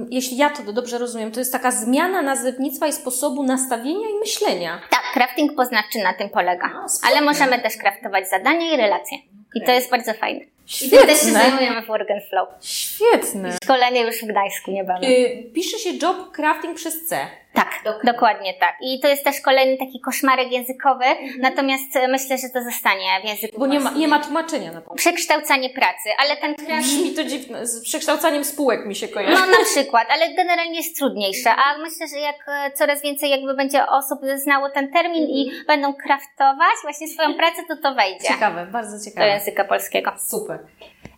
jeśli 0.09 0.37
ja 0.37 0.49
to 0.49 0.73
dobrze 0.73 0.97
rozumiem, 0.97 1.31
to 1.31 1.39
jest 1.39 1.51
taka 1.51 1.71
zmiana 1.71 2.21
nazewnictwa 2.21 2.87
i 2.87 2.93
sposobu 2.93 3.43
nastawienia 3.43 4.09
i 4.09 4.19
myślenia. 4.19 4.81
Tak, 4.89 5.03
crafting 5.13 5.55
poznawczy 5.55 5.99
na 6.03 6.13
tym 6.13 6.29
polega. 6.29 6.67
No, 6.73 6.85
ale 7.09 7.21
możemy 7.21 7.59
też 7.59 7.77
craftować 7.77 8.29
zadania 8.29 8.73
i 8.73 8.77
relacje. 8.77 9.17
I 9.57 9.61
to 9.65 9.71
jest 9.71 9.91
bardzo 9.91 10.13
fajne. 10.13 10.56
Świetne. 10.67 11.03
I 11.03 11.07
też 11.07 11.19
się 11.19 11.31
zajmujemy 11.31 11.81
w 11.81 11.87
Work 11.87 12.07
Flow. 12.29 12.49
Świetne. 12.61 13.57
Szkolenie 13.63 14.01
już 14.01 14.15
w 14.15 14.25
Gdańsku 14.25 14.71
niebawem. 14.71 15.03
Yy, 15.03 15.43
pisze 15.53 15.79
się 15.79 15.89
job 16.01 16.31
crafting 16.31 16.75
przez 16.75 17.05
C. 17.05 17.27
Tak, 17.53 17.69
dokładnie. 17.83 18.11
dokładnie 18.13 18.53
tak. 18.53 18.75
I 18.81 18.99
to 18.99 19.07
jest 19.07 19.23
też 19.23 19.41
kolejny 19.41 19.77
taki 19.77 19.99
koszmarek 19.99 20.51
językowy, 20.51 21.05
mhm. 21.05 21.41
natomiast 21.41 21.95
e, 21.95 22.07
myślę, 22.07 22.37
że 22.37 22.49
to 22.49 22.63
zostanie 22.63 23.05
w 23.23 23.27
języku 23.27 23.59
Bo 23.59 23.67
nie 23.67 23.79
ma, 23.79 23.91
nie 23.91 24.07
ma 24.07 24.19
tłumaczenia 24.19 24.71
na 24.71 24.81
to. 24.81 24.93
Przekształcanie 24.93 25.69
pracy, 25.69 26.09
ale 26.17 26.37
ten 26.37 26.55
crafting... 26.55 26.81
Brzmi 26.81 27.11
to 27.11 27.23
dziwne, 27.23 27.67
z 27.67 27.83
przekształcaniem 27.83 28.43
spółek 28.43 28.85
mi 28.85 28.95
się 28.95 29.07
kojarzy. 29.07 29.33
No 29.33 29.57
na 29.59 29.65
przykład, 29.65 30.07
ale 30.11 30.33
generalnie 30.33 30.77
jest 30.77 30.97
trudniejsze, 30.97 31.49
a 31.49 31.77
myślę, 31.77 32.07
że 32.07 32.19
jak 32.19 32.35
e, 32.47 32.71
coraz 32.71 33.01
więcej 33.01 33.29
jakby 33.29 33.55
będzie 33.55 33.87
osób 33.87 34.19
znało 34.35 34.69
ten 34.69 34.91
termin 34.91 35.23
mhm. 35.23 35.37
i 35.37 35.51
będą 35.67 35.93
kraftować 35.93 36.75
właśnie 36.83 37.07
swoją 37.07 37.33
pracę, 37.33 37.61
to 37.67 37.77
to 37.77 37.95
wejdzie. 37.95 38.27
Ciekawe, 38.27 38.65
bardzo 38.65 39.05
ciekawe. 39.05 39.27
Do 39.27 39.33
języka 39.33 39.63
polskiego. 39.63 40.11
Super. 40.27 40.56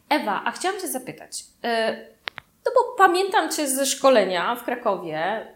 Ewa, 0.09 0.41
a 0.45 0.51
chciałam 0.51 0.79
Cię 0.81 0.87
zapytać, 0.87 1.43
e, 1.63 1.91
no 2.65 2.71
bo 2.75 2.95
pamiętam 2.97 3.49
Cię 3.51 3.67
ze 3.67 3.85
szkolenia 3.85 4.55
w 4.55 4.63
Krakowie, 4.63 5.47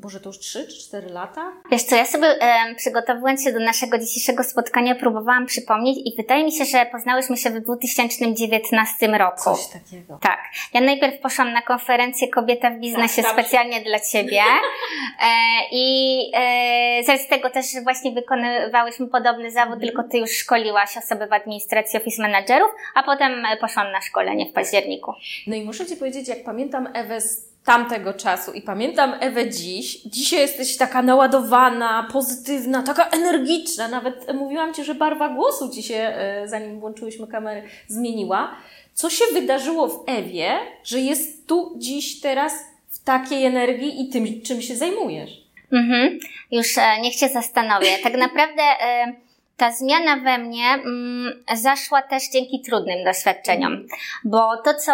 Boże, 0.00 0.20
to 0.20 0.28
już 0.28 0.38
3 0.38 0.66
czy 0.66 0.78
4 0.78 1.08
lata? 1.08 1.52
Wiesz 1.70 1.82
co, 1.82 1.96
ja 1.96 2.06
sobie 2.06 2.26
e, 2.28 2.74
przygotowując 2.74 3.44
się 3.44 3.52
do 3.52 3.60
naszego 3.60 3.98
dzisiejszego 3.98 4.44
spotkania 4.44 4.94
próbowałam 4.94 5.46
przypomnieć 5.46 5.98
i 6.04 6.16
wydaje 6.16 6.44
mi 6.44 6.52
się, 6.52 6.64
że 6.64 6.86
poznałyśmy 6.86 7.36
się 7.36 7.50
w 7.50 7.60
2019 7.60 9.08
roku. 9.08 9.42
Coś 9.42 9.66
takiego. 9.66 10.18
Tak. 10.22 10.38
Ja 10.74 10.80
najpierw 10.80 11.20
poszłam 11.20 11.52
na 11.52 11.62
konferencję 11.62 12.28
Kobieta 12.28 12.70
w 12.70 12.78
biznesie 12.78 13.22
Tak, 13.22 13.32
specjalnie 13.32 13.80
dla 13.80 14.00
Ciebie 14.00 14.42
e, 15.22 15.26
i 15.72 16.20
e, 16.34 17.18
z 17.18 17.28
tego 17.28 17.50
też 17.50 17.66
właśnie 17.82 18.12
wykonywałyśmy 18.12 19.06
podobny 19.08 19.50
zawód, 19.50 19.74
Mhm. 19.74 19.80
tylko 19.92 20.10
Ty 20.10 20.18
już 20.18 20.30
szkoliłaś 20.30 20.96
osoby 20.96 21.26
w 21.26 21.32
administracji 21.32 21.98
Office 22.00 22.22
Managerów, 22.22 22.70
a 22.94 23.02
potem 23.02 23.44
e, 23.44 23.56
poszłam 23.56 23.92
na 23.92 24.00
szkolenie 24.00 24.46
w 24.46 24.52
październiku. 24.52 25.12
No 25.46 25.56
i 25.56 25.64
muszę 25.64 25.86
Ci 25.86 25.96
powiedzieć, 25.96 26.28
jak 26.28 26.44
pamiętam 26.44 26.88
Ewę 26.94 27.20
z 27.20 27.49
tamtego 27.64 28.14
czasu 28.14 28.52
i 28.52 28.62
pamiętam 28.62 29.14
Ewę 29.20 29.50
dziś, 29.50 30.02
dzisiaj 30.02 30.40
jesteś 30.40 30.76
taka 30.76 31.02
naładowana, 31.02 32.08
pozytywna, 32.12 32.82
taka 32.82 33.04
energiczna. 33.08 33.88
Nawet 33.88 34.34
mówiłam 34.34 34.74
Ci, 34.74 34.84
że 34.84 34.94
barwa 34.94 35.28
głosu 35.28 35.70
Ci 35.74 35.82
się, 35.82 35.94
e, 35.94 36.48
zanim 36.48 36.80
włączyłyśmy 36.80 37.26
kamery, 37.26 37.62
zmieniła. 37.88 38.56
Co 38.94 39.10
się 39.10 39.24
wydarzyło 39.32 39.88
w 39.88 40.04
Ewie, 40.06 40.58
że 40.84 41.00
jest 41.00 41.46
tu 41.46 41.74
dziś, 41.76 42.20
teraz 42.20 42.52
w 42.88 43.04
takiej 43.04 43.44
energii 43.44 44.02
i 44.02 44.08
tym, 44.08 44.42
czym 44.42 44.62
się 44.62 44.76
zajmujesz? 44.76 45.30
Mhm. 45.72 46.18
Już 46.50 46.78
e, 46.78 47.00
niech 47.00 47.14
się 47.14 47.28
zastanowię. 47.28 47.98
Tak 48.02 48.14
naprawdę 48.26 48.62
e, 48.62 49.12
ta 49.56 49.72
zmiana 49.72 50.16
we 50.16 50.38
mnie 50.38 50.64
mm, 50.64 51.44
zaszła 51.54 52.02
też 52.02 52.22
dzięki 52.32 52.60
trudnym 52.60 53.04
doświadczeniom, 53.04 53.86
bo 54.24 54.56
to, 54.56 54.74
co 54.74 54.92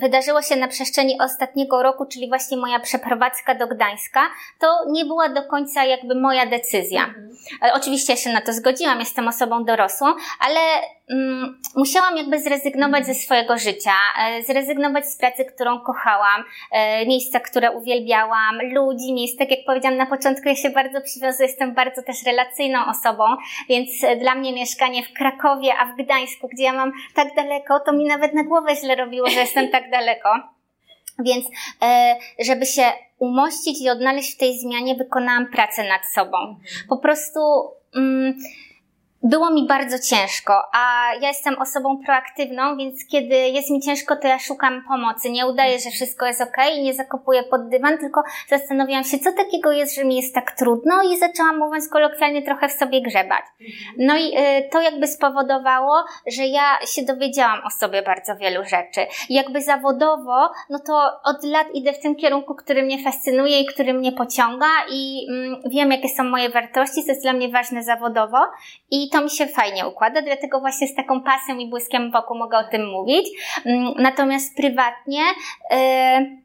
wydarzyło 0.00 0.42
się 0.42 0.56
na 0.56 0.68
przestrzeni 0.68 1.20
ostatniego 1.20 1.82
roku, 1.82 2.06
czyli 2.06 2.28
właśnie 2.28 2.56
moja 2.56 2.80
przeprowadzka 2.80 3.54
do 3.54 3.66
Gdańska, 3.66 4.20
to 4.58 4.66
nie 4.88 5.04
była 5.04 5.28
do 5.28 5.42
końca 5.42 5.84
jakby 5.84 6.14
moja 6.14 6.46
decyzja. 6.46 7.14
E, 7.62 7.72
Oczywiście 7.74 8.16
się 8.16 8.30
na 8.30 8.40
to 8.40 8.52
zgodziłam, 8.52 9.00
jestem 9.00 9.28
osobą 9.28 9.64
dorosłą, 9.64 10.06
ale 10.40 10.60
musiałam 11.76 12.16
jakby 12.16 12.40
zrezygnować 12.40 13.06
ze 13.06 13.14
swojego 13.14 13.58
życia, 13.58 13.92
e, 14.18 14.42
zrezygnować 14.42 15.06
z 15.06 15.16
pracy, 15.16 15.44
którą 15.44 15.80
kochałam, 15.80 16.44
e, 16.72 17.06
miejsca, 17.06 17.40
które 17.40 17.70
uwielbiałam, 17.70 18.58
ludzi, 18.72 19.12
miejsc. 19.12 19.38
Tak 19.38 19.50
jak 19.50 19.60
powiedziałam 19.66 19.98
na 19.98 20.06
początku, 20.06 20.48
ja 20.48 20.56
się 20.56 20.70
bardzo 20.70 21.00
przywiązuję, 21.00 21.48
jestem 21.48 21.74
bardzo 21.74 22.02
też 22.02 22.16
relacyjną 22.26 22.86
osobą, 22.86 23.24
więc 23.68 24.04
e, 24.04 24.16
dla 24.16 24.34
mnie 24.34 24.52
mieszkanie 24.52 25.02
w 25.02 25.12
Krakowie, 25.12 25.72
a 25.78 25.86
w 25.86 25.96
Gdańsku, 25.96 26.48
gdzie 26.48 26.64
ja 26.64 26.72
mam 26.72 26.92
tak 27.14 27.34
daleko, 27.34 27.80
to 27.80 27.92
mi 27.92 28.04
nawet 28.04 28.34
na 28.34 28.44
głowę 28.44 28.76
źle 28.76 28.94
robiło, 28.94 29.30
że 29.30 29.40
jestem 29.40 29.68
tak 29.68 29.90
daleko. 29.96 30.28
Więc, 31.18 31.46
żeby 32.38 32.66
się 32.66 32.82
umościć 33.18 33.82
i 33.82 33.90
odnaleźć 33.90 34.34
w 34.34 34.38
tej 34.38 34.58
zmianie, 34.58 34.94
wykonałam 34.94 35.46
pracę 35.46 35.88
nad 35.88 36.06
sobą. 36.14 36.56
Po 36.88 36.96
prostu 36.96 37.40
mm, 37.96 38.34
było 39.22 39.50
mi 39.50 39.66
bardzo 39.66 39.98
ciężko, 39.98 40.62
a 40.72 41.14
ja 41.20 41.28
jestem 41.28 41.58
osobą 41.58 41.98
proaktywną, 42.04 42.76
więc 42.76 43.06
kiedy 43.06 43.34
jest 43.34 43.70
mi 43.70 43.80
ciężko, 43.80 44.16
to 44.16 44.28
ja 44.28 44.38
szukam 44.38 44.82
pomocy. 44.88 45.30
Nie 45.30 45.46
udaję, 45.46 45.78
że 45.78 45.90
wszystko 45.90 46.26
jest 46.26 46.40
ok 46.40 46.56
i 46.76 46.82
nie 46.82 46.94
zakopuję 46.94 47.42
pod 47.42 47.68
dywan, 47.68 47.98
tylko 47.98 48.22
zastanawiałam 48.48 49.04
się, 49.04 49.18
co 49.18 49.32
takiego 49.32 49.72
jest, 49.72 49.94
że 49.94 50.04
mi 50.04 50.16
jest 50.16 50.34
tak 50.34 50.52
trudno 50.52 51.02
i 51.02 51.18
zaczęłam, 51.18 51.58
mówiąc 51.58 51.88
kolokwialnie, 51.88 52.42
trochę 52.42 52.68
w 52.68 52.72
sobie 52.72 53.02
grzebać. 53.02 53.42
No 53.98 54.16
i 54.16 54.38
y, 54.38 54.68
to 54.72 54.80
jakby 54.80 55.06
spowodowało, 55.06 56.04
że 56.26 56.46
ja 56.46 56.78
się 56.86 57.02
dowiedziałam 57.02 57.60
o 57.66 57.70
sobie 57.70 58.02
bardzo 58.02 58.36
wielu 58.36 58.64
rzeczy. 58.64 59.06
Jakby 59.30 59.62
zawodowo, 59.62 60.50
no 60.70 60.78
to 60.86 61.10
od 61.24 61.44
lat 61.44 61.66
idę 61.74 61.92
w 61.92 62.00
tym 62.00 62.16
kierunku, 62.16 62.54
który 62.54 62.82
mnie 62.82 63.04
fascynuje 63.04 63.60
i 63.60 63.66
który 63.66 63.94
mnie 63.94 64.12
pociąga 64.12 64.66
i 64.90 65.26
mm, 65.30 65.62
wiem, 65.66 65.90
jakie 65.90 66.08
są 66.08 66.24
moje 66.24 66.50
wartości, 66.50 67.04
co 67.04 67.08
jest 67.08 67.22
dla 67.22 67.32
mnie 67.32 67.48
ważne 67.48 67.82
zawodowo 67.82 68.38
i 68.90 69.09
to 69.10 69.20
mi 69.20 69.30
się 69.30 69.46
fajnie 69.46 69.88
układa, 69.88 70.22
dlatego 70.22 70.60
właśnie 70.60 70.88
z 70.88 70.94
taką 70.94 71.22
pasją 71.22 71.58
i 71.58 71.70
błyskiem 71.70 72.10
wokół 72.10 72.38
mogę 72.38 72.58
o 72.58 72.64
tym 72.64 72.86
mówić. 72.90 73.28
Mm, 73.64 73.94
Natomiast 73.96 74.56
prywatnie, 74.56 75.20
y, 75.72 76.40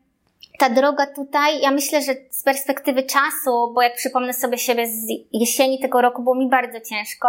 ta 0.59 0.69
droga 0.69 1.07
tutaj, 1.07 1.61
ja 1.61 1.71
myślę, 1.71 2.01
że 2.01 2.13
z 2.29 2.43
perspektywy 2.43 3.03
czasu, 3.03 3.71
bo 3.73 3.81
jak 3.81 3.95
przypomnę 3.95 4.33
sobie 4.33 4.57
siebie 4.57 4.87
z 4.87 5.07
jesieni 5.33 5.79
tego 5.79 6.01
roku, 6.01 6.23
było 6.23 6.35
mi 6.35 6.49
bardzo 6.49 6.81
ciężko, 6.81 7.27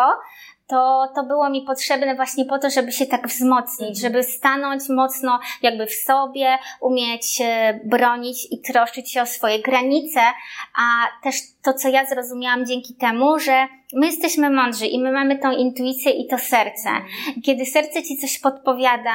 to, 0.67 1.09
to 1.15 1.23
było 1.23 1.51
mi 1.51 1.63
potrzebne 1.63 2.15
właśnie 2.15 2.45
po 2.45 2.59
to, 2.59 2.71
żeby 2.71 2.93
się 2.93 3.07
tak 3.07 3.29
wzmocnić, 3.29 4.01
żeby 4.01 4.23
stanąć 4.23 4.89
mocno 4.89 5.41
jakby 5.63 5.87
w 5.87 5.95
sobie, 5.95 6.59
umieć 6.81 7.41
e, 7.41 7.81
bronić 7.85 8.49
i 8.51 8.61
troszczyć 8.61 9.13
się 9.13 9.23
o 9.23 9.27
swoje 9.27 9.63
granice, 9.63 10.21
a 10.79 11.07
też 11.23 11.37
to, 11.63 11.75
co 11.75 11.89
ja 11.89 12.07
zrozumiałam 12.07 12.67
dzięki 12.67 12.95
temu, 12.95 13.39
że 13.39 13.67
my 13.95 14.07
jesteśmy 14.07 14.51
mądrzy 14.51 14.87
i 14.87 14.99
my 14.99 15.13
mamy 15.13 15.39
tą 15.39 15.53
intuicję 15.53 16.13
i 16.13 16.27
to 16.27 16.39
serce. 16.39 16.91
I 17.37 17.43
Kiedy 17.43 17.67
serce 17.67 18.03
ci 18.03 18.17
coś 18.17 18.39
podpowiada, 18.39 19.13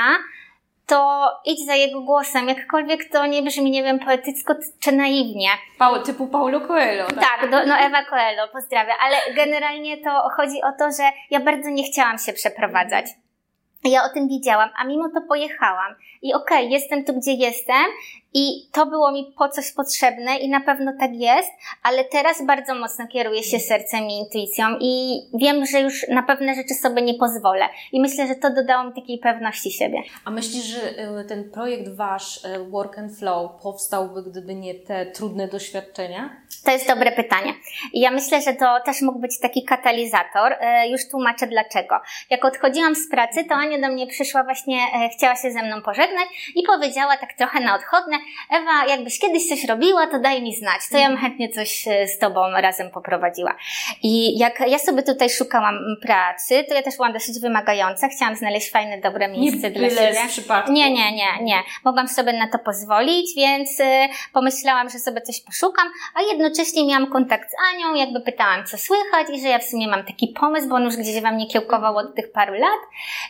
idź 1.45 1.65
za 1.65 1.75
jego 1.75 2.01
głosem, 2.01 2.47
jakkolwiek 2.47 3.09
to 3.11 3.25
nie 3.25 3.43
brzmi, 3.43 3.71
nie 3.71 3.83
wiem, 3.83 3.99
poetycko 3.99 4.55
czy 4.79 4.91
naiwnie. 4.91 5.49
Pau, 5.77 6.03
typu 6.03 6.27
Paulo 6.27 6.61
Coelho, 6.61 7.07
tak? 7.07 7.19
Tak, 7.19 7.51
do, 7.51 7.65
no 7.65 7.75
Ewa 7.75 8.05
Coelho, 8.05 8.47
pozdrawiam. 8.47 8.97
Ale 9.01 9.35
generalnie 9.35 9.97
to 9.97 10.29
chodzi 10.37 10.61
o 10.61 10.71
to, 10.79 10.91
że 10.91 11.03
ja 11.31 11.39
bardzo 11.39 11.69
nie 11.69 11.83
chciałam 11.83 12.17
się 12.17 12.33
przeprowadzać. 12.33 13.05
Ja 13.83 14.03
o 14.03 14.09
tym 14.13 14.27
wiedziałam, 14.27 14.69
a 14.77 14.83
mimo 14.83 15.09
to 15.13 15.21
pojechałam. 15.27 15.95
I 16.21 16.33
okej, 16.33 16.71
jestem 16.71 17.05
tu, 17.05 17.13
gdzie 17.13 17.33
jestem 17.33 17.85
i 18.33 18.67
to 18.71 18.85
było 18.85 19.11
mi 19.11 19.33
po 19.37 19.49
coś 19.49 19.71
potrzebne 19.71 20.37
i 20.37 20.49
na 20.49 20.61
pewno 20.61 20.91
tak 20.99 21.11
jest, 21.13 21.49
ale 21.83 22.05
teraz 22.05 22.45
bardzo 22.45 22.75
mocno 22.75 23.07
kieruję 23.07 23.43
się 23.43 23.59
sercem 23.59 24.03
i 24.03 24.17
intuicją 24.17 24.65
i 24.79 25.21
wiem, 25.33 25.65
że 25.65 25.81
już 25.81 26.07
na 26.09 26.23
pewne 26.23 26.55
rzeczy 26.55 26.73
sobie 26.73 27.01
nie 27.01 27.13
pozwolę. 27.13 27.65
I 27.91 28.01
myślę, 28.01 28.27
że 28.27 28.35
to 28.35 28.49
dodało 28.49 28.83
mi 28.83 28.93
takiej 28.93 29.19
pewności 29.19 29.71
siebie. 29.71 30.01
A 30.25 30.31
myślisz, 30.31 30.63
że 30.63 30.89
y, 31.19 31.25
ten 31.27 31.51
projekt 31.51 31.89
wasz, 31.95 32.45
y, 32.45 32.69
Work 32.69 32.97
and 32.97 33.17
Flow, 33.17 33.51
powstałby, 33.63 34.23
gdyby 34.23 34.55
nie 34.55 34.75
te 34.75 35.05
trudne 35.05 35.47
doświadczenia? 35.47 36.29
To 36.65 36.71
jest 36.71 36.87
dobre 36.87 37.11
pytanie. 37.11 37.53
Ja 37.93 38.11
myślę, 38.11 38.41
że 38.41 38.53
to 38.53 38.79
też 38.85 39.01
mógł 39.01 39.19
być 39.19 39.39
taki 39.39 39.63
katalizator. 39.63 40.53
E, 40.59 40.89
Już 40.89 41.09
tłumaczę 41.09 41.47
dlaczego. 41.47 41.95
Jak 42.29 42.45
odchodziłam 42.45 42.95
z 42.95 43.09
pracy, 43.09 43.43
to 43.43 43.55
Ania 43.55 43.79
do 43.87 43.93
mnie 43.93 44.07
przyszła 44.07 44.43
właśnie, 44.43 44.77
e, 44.77 45.09
chciała 45.09 45.35
się 45.35 45.51
ze 45.51 45.63
mną 45.63 45.81
pożegnać 45.81 46.27
i 46.55 46.63
powiedziała 46.63 47.17
tak 47.17 47.33
trochę 47.33 47.59
na 47.59 47.75
odchodne, 47.75 48.17
Ewa, 48.49 48.85
jakbyś 48.87 49.19
kiedyś 49.19 49.47
coś 49.49 49.63
robiła, 49.63 50.07
to 50.07 50.19
daj 50.19 50.41
mi 50.41 50.55
znać, 50.55 50.81
to 50.91 50.97
ja 50.97 51.09
bym 51.09 51.17
chętnie 51.17 51.49
coś 51.49 51.87
e, 51.87 52.07
z 52.07 52.17
Tobą 52.17 52.51
razem 52.51 52.91
poprowadziła. 52.91 53.55
I 54.03 54.39
jak 54.39 54.59
ja 54.67 54.79
sobie 54.79 55.03
tutaj 55.03 55.29
szukałam 55.29 55.75
pracy, 56.01 56.65
to 56.69 56.75
ja 56.75 56.81
też 56.81 56.95
byłam 56.95 57.13
dosyć 57.13 57.39
wymagająca, 57.39 58.07
chciałam 58.07 58.35
znaleźć 58.35 58.71
fajne, 58.71 59.01
dobre 59.01 59.27
miejsce 59.27 59.71
nie 59.71 59.79
dla 59.79 59.89
siebie. 59.89 60.27
przypadku. 60.27 60.71
Nie, 60.71 60.91
nie, 60.91 61.11
nie, 61.11 61.27
nie. 61.41 61.63
Mogłam 61.85 62.07
sobie 62.07 62.33
na 62.33 62.47
to 62.47 62.59
pozwolić, 62.59 63.35
więc 63.35 63.79
y, 63.79 63.83
pomyślałam, 64.33 64.89
że 64.89 64.99
sobie 64.99 65.21
coś 65.21 65.41
poszukam, 65.41 65.87
a 66.15 66.21
jednocześnie 66.21 66.87
miałam 66.87 67.11
kontakt 67.11 67.51
z 67.51 67.55
Anią, 67.73 67.95
jakby 67.95 68.21
pytałam, 68.21 68.65
co 68.65 68.77
słychać 68.77 69.27
i 69.33 69.41
że 69.41 69.47
ja 69.47 69.59
w 69.59 69.63
sumie 69.63 69.87
mam 69.87 70.03
taki 70.03 70.27
pomysł, 70.27 70.69
bo 70.69 70.75
on 70.75 70.83
już 70.83 70.95
gdzieś 70.95 71.21
we 71.21 71.31
mnie 71.31 71.47
kiełkował 71.47 71.97
od 71.97 72.15
tych 72.15 72.31
paru 72.31 72.53
lat 72.53 72.79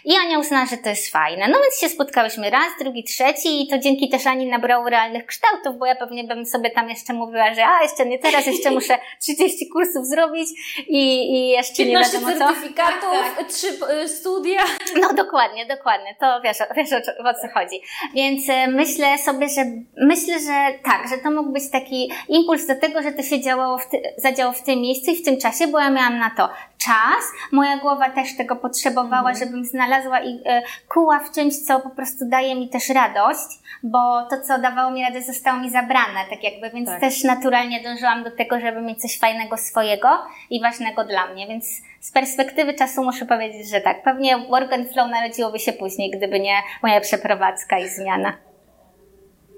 i 0.06 0.16
Ania 0.16 0.40
uznała, 0.40 0.66
że 0.66 0.78
to 0.78 0.90
jest 0.90 1.12
fajne. 1.12 1.48
No 1.48 1.58
więc 1.62 1.80
się 1.80 1.90
spotkałyśmy 1.90 2.50
raz, 2.50 2.68
drugi, 2.80 3.04
trzeci 3.04 3.64
i 3.64 3.68
to 3.68 3.80
dzięki 3.80 4.10
też 4.10 4.28
Ani 4.28 4.46
nabrało 4.46 4.81
realnych 4.90 5.26
kształtów, 5.26 5.78
bo 5.78 5.86
ja 5.86 5.96
pewnie 5.96 6.24
bym 6.24 6.46
sobie 6.46 6.70
tam 6.70 6.90
jeszcze 6.90 7.14
mówiła, 7.14 7.54
że 7.54 7.66
a, 7.68 7.82
jeszcze 7.84 8.06
nie 8.06 8.20
teraz, 8.20 8.46
jeszcze 8.46 8.72
muszę 8.78 8.98
30 9.22 9.70
kursów 9.70 10.06
zrobić 10.08 10.50
i, 10.88 11.34
i 11.34 11.50
jeszcze 11.50 11.84
nie 11.86 11.92
15 11.92 12.20
wiadomo 12.20 12.40
co. 12.40 12.54
certyfikatów, 12.54 13.48
trzy 13.48 13.68
y, 14.04 14.08
studia. 14.08 14.60
No 15.02 15.14
dokładnie, 15.14 15.66
dokładnie, 15.66 16.16
to 16.20 16.42
wiesz, 16.44 16.62
o- 16.62 16.74
wiesz 16.76 16.94
o, 16.94 17.02
co- 17.02 17.30
o 17.30 17.34
co 17.34 17.60
chodzi. 17.60 17.82
Więc 18.14 18.50
e, 18.50 18.68
myślę 18.68 19.18
sobie, 19.18 19.50
że 19.50 19.62
myślę, 19.98 20.40
że 20.40 20.80
tak, 20.84 21.08
że 21.10 21.18
to 21.18 21.32
mógł 21.32 21.52
być 21.52 21.72
taki 21.72 22.12
impuls 22.30 22.68
do 22.68 22.76
tego, 22.76 23.02
że 23.02 23.12
to 23.12 23.24
się 23.24 23.42
działało 23.42 23.78
w 23.78 23.90
ty, 23.90 24.02
zadziało 24.18 24.52
w 24.54 24.64
tym 24.64 24.80
miejscu 24.82 25.12
i 25.12 25.16
w 25.16 25.26
tym 25.26 25.40
czasie, 25.40 25.68
bo 25.68 25.80
ja 25.80 25.90
miałam 25.90 26.18
na 26.20 26.30
to 26.38 26.50
czas, 26.78 27.24
moja 27.52 27.78
głowa 27.78 28.10
też 28.10 28.38
tego 28.38 28.56
potrzebowała, 28.56 29.34
żebym 29.34 29.66
znalazła 29.66 30.20
i 30.22 30.42
e, 30.46 30.62
kuła 30.90 31.20
w 31.20 31.32
czymś, 31.32 31.58
co 31.58 31.80
po 31.80 31.90
prostu 31.90 32.26
daje 32.30 32.56
mi 32.56 32.70
też 32.70 32.90
radość, 32.90 33.48
bo 33.84 34.00
to, 34.30 34.42
co 34.48 34.58
dawało 34.72 34.92
mi 34.92 35.02
radość, 35.02 35.28
zostało 35.28 35.60
mi 35.60 35.72
zabrane, 35.72 36.20
tak 36.30 36.44
jakby, 36.44 36.70
więc 36.70 36.90
Tak. 36.90 37.02
też 37.02 37.24
naturalnie 37.24 37.84
dążyłam 37.84 38.24
do 38.24 38.32
tego, 38.32 38.60
żeby 38.60 38.82
mieć 38.82 39.02
coś 39.02 39.20
fajnego 39.20 39.58
swojego 39.58 40.08
i 40.50 40.62
ważnego 40.62 41.04
dla 41.04 41.28
mnie, 41.28 41.48
więc 41.48 41.66
z 42.00 42.12
perspektywy 42.12 42.74
czasu 42.74 43.04
muszę 43.04 43.26
powiedzieć, 43.26 43.70
że 43.70 43.82
tak, 43.82 44.04
pewnie 44.04 44.38
Work 44.38 44.74
and 44.74 44.92
Flow 44.94 45.12
narodziłoby 45.12 45.60
się 45.60 45.74
później, 45.74 46.12
gdyby 46.12 46.40
nie 46.40 46.62
moja 46.84 47.02
przeprowadzka 47.02 47.80
i 47.80 47.90
zmiana 47.90 48.34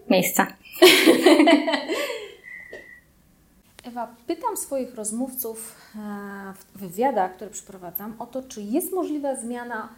miejsca. 0.10 0.48
Ewa, 3.88 4.16
pytam 4.28 4.58
swoich 4.58 4.96
rozmówców 4.96 5.76
e, 5.96 6.00
w 6.54 6.80
wywiadach, 6.80 7.36
które 7.36 7.50
przeprowadzam, 7.50 8.16
o 8.20 8.26
to, 8.26 8.44
czy 8.44 8.62
jest 8.62 8.94
możliwa 8.94 9.36
zmiana 9.36 9.90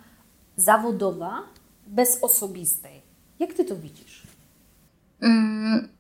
zawodowa 0.56 1.43
bez 1.88 2.23
osobistej. 2.23 3.01
Jak 3.39 3.54
ty 3.54 3.65
to 3.65 3.75
widzisz? 3.75 4.24
Mm, 5.25 5.95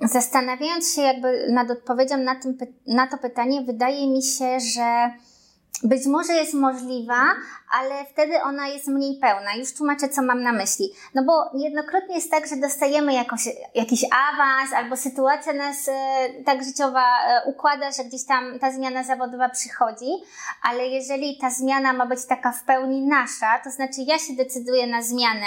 Zastanawiając 0.00 0.94
się 0.94 1.02
jakby 1.02 1.46
nad 1.52 1.70
odpowiedzią 1.70 2.16
na, 2.16 2.34
tym, 2.34 2.58
na 2.86 3.06
to 3.06 3.18
pytanie, 3.18 3.62
wydaje 3.62 4.06
mi 4.06 4.22
się, 4.22 4.60
że 4.60 5.10
być 5.82 6.06
może 6.06 6.32
jest 6.32 6.54
możliwa, 6.54 7.22
ale 7.78 8.04
wtedy 8.04 8.42
ona 8.42 8.68
jest 8.68 8.86
mniej 8.86 9.18
pełna. 9.20 9.54
Już 9.54 9.74
tłumaczę, 9.74 10.08
co 10.08 10.22
mam 10.22 10.42
na 10.42 10.52
myśli. 10.52 10.88
No 11.14 11.24
bo 11.24 11.58
niejednokrotnie 11.58 12.14
jest 12.14 12.30
tak, 12.30 12.46
że 12.46 12.56
dostajemy 12.56 13.14
jakoś, 13.14 13.48
jakiś 13.74 14.04
awans, 14.04 14.72
albo 14.72 14.96
sytuacja 14.96 15.52
nas 15.52 15.88
e, 15.88 15.94
tak 16.44 16.64
życiowa 16.64 17.04
e, 17.04 17.50
układa, 17.50 17.92
że 17.92 18.04
gdzieś 18.04 18.24
tam 18.24 18.58
ta 18.58 18.72
zmiana 18.72 19.04
zawodowa 19.04 19.48
przychodzi, 19.48 20.10
ale 20.62 20.86
jeżeli 20.86 21.38
ta 21.38 21.50
zmiana 21.50 21.92
ma 21.92 22.06
być 22.06 22.26
taka 22.26 22.52
w 22.52 22.64
pełni 22.64 23.06
nasza, 23.06 23.58
to 23.64 23.70
znaczy 23.70 24.00
ja 24.06 24.18
się 24.18 24.32
decyduję 24.36 24.86
na 24.86 25.02
zmianę 25.02 25.46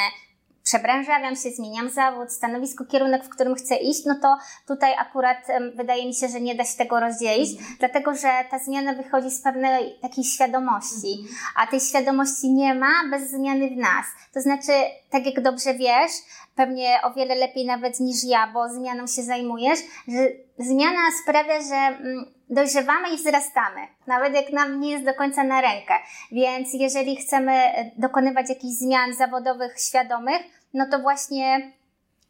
przebranżawiam 0.70 1.36
się, 1.36 1.50
zmieniam 1.52 1.90
zawód, 1.90 2.32
stanowisko, 2.32 2.86
kierunek, 2.86 3.24
w 3.26 3.30
którym 3.30 3.56
chcę 3.56 3.76
iść, 3.76 4.06
no 4.06 4.16
to 4.22 4.38
tutaj 4.68 4.94
akurat 4.98 5.38
wydaje 5.76 6.08
mi 6.08 6.14
się, 6.14 6.28
że 6.28 6.42
nie 6.42 6.56
da 6.56 6.66
się 6.66 6.78
tego 6.78 7.00
rozdzielić, 7.00 7.52
mm. 7.52 7.76
dlatego 7.80 8.16
że 8.16 8.30
ta 8.52 8.60
zmiana 8.60 8.94
wychodzi 8.94 9.32
z 9.32 9.42
pewnej 9.42 10.00
takiej 10.02 10.24
świadomości, 10.24 11.14
mm. 11.20 11.34
a 11.56 11.68
tej 11.68 11.80
świadomości 11.80 12.50
nie 12.50 12.74
ma 12.74 12.92
bez 13.12 13.32
zmiany 13.32 13.70
w 13.70 13.78
nas. 13.78 14.06
To 14.34 14.42
znaczy, 14.42 14.72
tak 15.10 15.26
jak 15.26 15.42
dobrze 15.42 15.74
wiesz, 15.74 16.12
pewnie 16.56 17.00
o 17.04 17.14
wiele 17.14 17.36
lepiej 17.36 17.66
nawet 17.66 18.00
niż 18.00 18.24
ja, 18.24 18.48
bo 18.48 18.70
zmianą 18.70 19.08
się 19.08 19.24
zajmujesz, 19.24 19.80
że 20.08 20.28
zmiana 20.58 21.00
sprawia, 21.24 21.62
że 21.62 21.76
mm, 21.76 22.26
dojrzewamy 22.50 23.10
i 23.10 23.18
wzrastamy, 23.18 23.88
nawet 24.08 24.34
jak 24.34 24.52
nam 24.52 24.80
nie 24.80 24.92
jest 24.92 25.06
do 25.06 25.14
końca 25.14 25.44
na 25.44 25.62
rękę. 25.62 25.94
Więc 26.32 26.74
jeżeli 26.74 27.16
chcemy 27.16 27.52
e, 27.52 27.92
dokonywać 27.98 28.50
jakichś 28.50 28.74
zmian 28.74 29.14
zawodowych 29.14 29.80
świadomych, 29.80 30.42
no 30.74 30.86
to 30.92 31.00
właśnie 31.00 31.72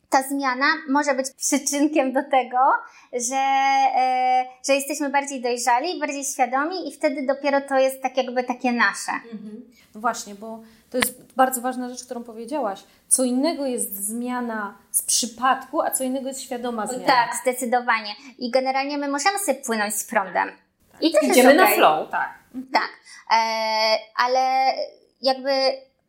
ta 0.09 0.23
zmiana 0.23 0.65
może 0.89 1.13
być 1.13 1.31
przyczynkiem 1.31 2.13
do 2.13 2.23
tego, 2.23 2.57
że, 3.13 3.35
e, 3.95 4.45
że 4.67 4.75
jesteśmy 4.75 5.09
bardziej 5.09 5.41
dojrzali, 5.41 5.99
bardziej 5.99 6.25
świadomi 6.25 6.89
i 6.89 6.91
wtedy 6.91 7.25
dopiero 7.25 7.61
to 7.61 7.79
jest 7.79 8.01
tak 8.01 8.17
jakby 8.17 8.43
takie 8.43 8.71
nasze. 8.71 9.11
Mhm. 9.11 9.61
No 9.95 10.01
właśnie, 10.01 10.35
bo 10.35 10.59
to 10.89 10.97
jest 10.97 11.33
bardzo 11.35 11.61
ważna 11.61 11.89
rzecz, 11.89 12.05
którą 12.05 12.23
powiedziałaś. 12.23 12.83
Co 13.07 13.23
innego 13.23 13.65
jest 13.65 13.95
zmiana 13.95 14.77
z 14.91 15.01
przypadku, 15.01 15.81
a 15.81 15.91
co 15.91 16.03
innego 16.03 16.27
jest 16.27 16.41
świadoma 16.41 16.87
zmiana. 16.87 17.05
Tak, 17.05 17.29
zdecydowanie. 17.41 18.15
I 18.37 18.51
generalnie 18.51 18.97
my 18.97 19.07
możemy 19.07 19.39
sobie 19.39 19.61
płynąć 19.61 19.95
z 19.95 20.03
prądem. 20.03 20.51
I 21.01 21.11
to 21.11 21.19
Idziemy 21.21 21.53
okay. 21.53 21.55
na 21.55 21.67
flow, 21.67 22.09
tak. 22.09 22.33
Tak, 22.73 22.89
e, 23.31 23.97
ale 24.15 24.73
jakby 25.21 25.51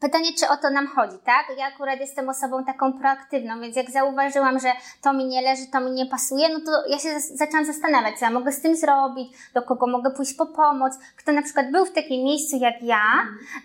Pytanie, 0.00 0.30
czy 0.38 0.48
o 0.48 0.56
to 0.56 0.70
nam 0.70 0.86
chodzi, 0.86 1.18
tak? 1.24 1.46
Ja 1.58 1.66
akurat 1.66 2.00
jestem 2.00 2.28
osobą 2.28 2.64
taką 2.64 2.92
proaktywną, 2.92 3.60
więc 3.60 3.76
jak 3.76 3.90
zauważyłam, 3.90 4.60
że 4.60 4.72
to 5.02 5.12
mi 5.12 5.24
nie 5.24 5.42
leży, 5.42 5.66
to 5.72 5.80
mi 5.80 5.90
nie 5.90 6.06
pasuje, 6.06 6.48
no 6.48 6.60
to 6.60 6.88
ja 6.88 6.98
się 6.98 7.20
zaczęłam 7.20 7.64
zastanawiać, 7.64 8.18
co 8.18 8.24
ja 8.24 8.30
mogę 8.30 8.52
z 8.52 8.60
tym 8.60 8.76
zrobić, 8.76 9.32
do 9.54 9.62
kogo 9.62 9.86
mogę 9.86 10.10
pójść 10.10 10.34
po 10.34 10.46
pomoc, 10.46 10.92
kto 11.16 11.32
na 11.32 11.42
przykład 11.42 11.70
był 11.70 11.86
w 11.86 11.92
takim 11.92 12.24
miejscu 12.24 12.56
jak 12.56 12.82
ja 12.82 13.02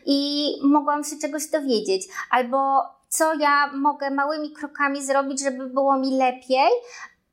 i 0.05 0.49
mogłam 0.63 1.03
się 1.03 1.15
czegoś 1.21 1.47
dowiedzieć, 1.47 2.07
albo 2.29 2.81
co 3.09 3.33
ja 3.33 3.71
mogę 3.73 4.09
małymi 4.09 4.51
krokami 4.51 5.05
zrobić, 5.05 5.43
żeby 5.43 5.69
było 5.69 5.97
mi 5.97 6.17
lepiej, 6.17 6.69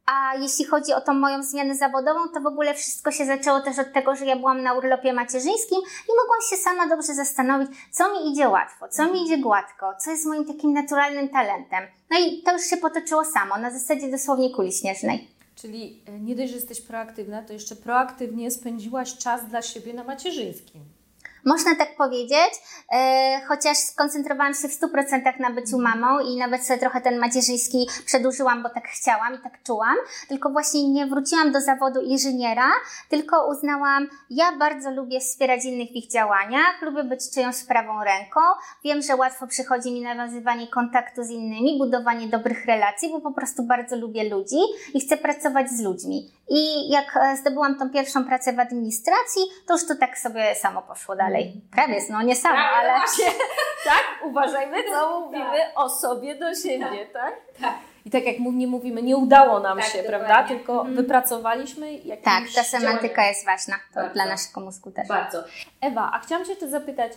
a 0.06 0.34
jeśli 0.36 0.64
chodzi 0.64 0.92
o 0.92 1.00
tą 1.00 1.14
moją 1.14 1.42
zmianę 1.42 1.74
zawodową, 1.74 2.20
to 2.34 2.40
w 2.40 2.46
ogóle 2.46 2.74
wszystko 2.74 3.10
się 3.10 3.26
zaczęło 3.26 3.60
też 3.60 3.78
od 3.78 3.92
tego, 3.92 4.16
że 4.16 4.24
ja 4.24 4.36
byłam 4.36 4.62
na 4.62 4.74
urlopie 4.74 5.12
macierzyńskim 5.12 5.78
i 5.78 6.12
mogłam 6.22 6.40
się 6.50 6.56
sama 6.56 6.86
dobrze 6.86 7.14
zastanowić, 7.14 7.68
co 7.90 8.12
mi 8.12 8.32
idzie 8.32 8.48
łatwo, 8.48 8.88
co 8.88 9.12
mi 9.12 9.24
idzie 9.24 9.38
gładko, 9.38 9.92
co 9.98 10.10
jest 10.10 10.26
moim 10.26 10.44
takim 10.44 10.72
naturalnym 10.72 11.28
talentem. 11.28 11.84
No 12.10 12.18
i 12.18 12.42
to 12.42 12.52
już 12.52 12.62
się 12.62 12.76
potoczyło 12.76 13.24
samo, 13.24 13.58
na 13.58 13.70
zasadzie 13.70 14.10
dosłownie 14.10 14.54
kuli 14.54 14.72
śnieżnej. 14.72 15.28
Czyli 15.54 16.02
e, 16.06 16.20
nie 16.20 16.36
dość, 16.36 16.48
że 16.48 16.56
jesteś 16.56 16.80
proaktywna, 16.80 17.42
to 17.42 17.52
jeszcze 17.52 17.76
proaktywnie 17.76 18.50
spędziłaś 18.50 19.16
czas 19.16 19.46
dla 19.48 19.62
siebie 19.62 19.94
na 19.94 20.04
macierzyńskim. 20.04 20.82
Można 21.44 21.74
tak 21.74 21.96
powiedzieć, 21.96 22.50
e, 22.92 23.40
chociaż 23.48 23.78
skoncentrowałam 23.78 24.55
się 24.55 24.68
w 24.68 24.72
100% 24.72 25.40
na 25.40 25.50
byciu 25.50 25.78
mamą 25.78 26.20
i 26.20 26.37
nawet 26.37 26.66
sobie 26.66 26.78
trochę 26.78 27.00
ten 27.00 27.18
macierzyński 27.18 27.88
przedłużyłam, 28.07 28.62
bo 28.62 28.68
tak 28.68 28.88
chciałam 28.88 29.35
i 29.35 29.38
tak 29.38 29.62
czułam, 29.62 29.96
tylko 30.28 30.50
właśnie 30.50 30.88
nie 30.88 31.07
wróciłam 31.07 31.52
do 31.52 31.61
zawodu 31.61 32.00
inżyniera, 32.00 32.70
tylko 33.09 33.48
uznałam, 33.50 34.09
ja 34.31 34.52
bardzo 34.59 34.90
lubię 34.90 35.20
wspierać 35.20 35.64
innych 35.64 35.88
w 35.88 35.96
ich 35.96 36.11
działaniach, 36.11 36.83
lubię 36.83 37.05
być 37.05 37.31
czyjąś 37.31 37.64
prawą 37.64 38.05
ręką, 38.05 38.40
wiem, 38.85 39.02
że 39.02 39.16
łatwo 39.16 39.46
przychodzi 39.46 39.92
mi 39.92 40.00
nawiązywanie 40.00 40.68
kontaktu 40.68 41.24
z 41.24 41.31
innymi, 41.31 41.78
budowanie 41.78 42.26
dobrych 42.26 42.66
relacji, 42.66 43.11
bo 43.12 43.20
po 43.20 43.33
prostu 43.33 43.62
bardzo 43.62 43.96
lubię 43.96 44.31
ludzi 44.31 44.59
i 44.94 45.00
chcę 45.00 45.16
pracować 45.16 45.70
z 45.70 45.81
ludźmi. 45.81 46.33
I 46.48 46.90
jak 46.90 47.16
e, 47.16 47.37
zdobyłam 47.37 47.78
tą 47.78 47.90
pierwszą 47.90 48.24
pracę 48.24 48.52
w 48.52 48.61
administracji, 48.61 49.42
to 49.66 49.74
już 49.74 49.87
to 49.87 49.96
tak 49.96 50.18
sobie 50.18 50.55
samo 50.55 50.83
poszło 50.83 51.16
dalej. 51.16 51.31
Prawie, 51.70 52.00
no 52.10 52.22
nie 52.22 52.36
samo, 52.36 52.54
Prawie, 52.54 52.76
ale... 52.76 52.98
Właśnie. 52.98 53.24
tak, 53.84 54.04
uważajmy, 54.24 54.76
co 54.90 55.20
mówimy 55.20 55.58
tak. 55.58 55.72
o 55.74 55.90
sobie 55.90 56.34
do 56.34 56.54
siebie, 56.54 57.06
tak? 57.12 57.34
tak? 57.60 57.74
I 58.04 58.10
tak 58.10 58.24
jak 58.24 58.38
nie 58.38 58.66
mówimy, 58.66 59.02
nie 59.02 59.16
udało 59.16 59.60
nam 59.60 59.78
tak, 59.78 59.86
się, 59.86 60.02
dokładnie. 60.02 60.26
prawda? 60.26 60.48
Tylko 60.48 60.72
mhm. 60.72 60.96
wypracowaliśmy 60.96 61.92
jakieś 61.92 62.24
Tak, 62.24 62.44
ta 62.54 62.64
semantyka 62.64 63.08
działanie. 63.08 63.28
jest 63.28 63.46
ważna 63.46 63.74
to 63.94 64.14
dla 64.14 64.26
naszego 64.26 64.60
mózgu 64.60 64.90
też. 64.90 65.08
Bardzo. 65.08 65.44
Ewa, 65.80 66.10
a 66.12 66.18
chciałam 66.18 66.44
Cię 66.44 66.56
też 66.56 66.70
zapytać, 66.70 67.12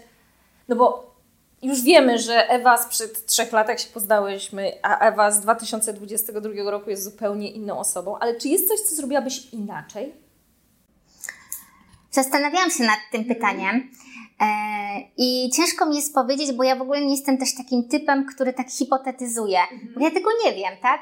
no 0.68 0.76
bo 0.76 1.16
już 1.62 1.82
wiemy, 1.82 2.20
że 2.20 2.50
Ewa 2.50 2.78
sprzed 2.78 3.26
trzech 3.26 3.52
lat, 3.52 3.68
jak 3.70 3.80
się 3.80 3.90
poznałyśmy, 3.94 4.72
a 4.84 5.00
Ewa 5.00 5.32
z 5.32 5.42
2022 5.42 6.72
roku 6.72 6.90
jest 6.90 7.04
zupełnie 7.04 7.52
inną 7.52 7.80
osobą, 7.80 8.18
ale 8.20 8.36
czy 8.36 8.48
jest 8.48 8.68
coś, 8.68 8.80
co 8.80 8.96
zrobiłabyś 8.96 9.54
inaczej? 9.54 10.25
Zastanawiałam 12.16 12.72
się 12.72 12.84
nad 12.84 13.00
tym 13.12 13.26
pytaniem. 13.26 13.90
E, 14.42 14.46
I 15.18 15.50
ciężko 15.56 15.86
mi 15.86 15.96
jest 15.96 16.14
powiedzieć, 16.14 16.54
bo 16.54 16.64
ja 16.64 16.76
w 16.76 16.82
ogóle 16.82 17.02
nie 17.02 17.12
jestem 17.12 17.38
też 17.38 17.56
takim 17.56 17.90
typem, 17.90 18.26
który 18.26 18.54
tak 18.54 18.70
hipotetyzuje. 18.70 19.60
Mhm. 19.62 19.94
Bo 19.96 20.02
ja 20.02 20.12
tego 20.12 20.30
nie 20.46 20.54
wiem, 20.54 20.74
tak? 20.82 21.02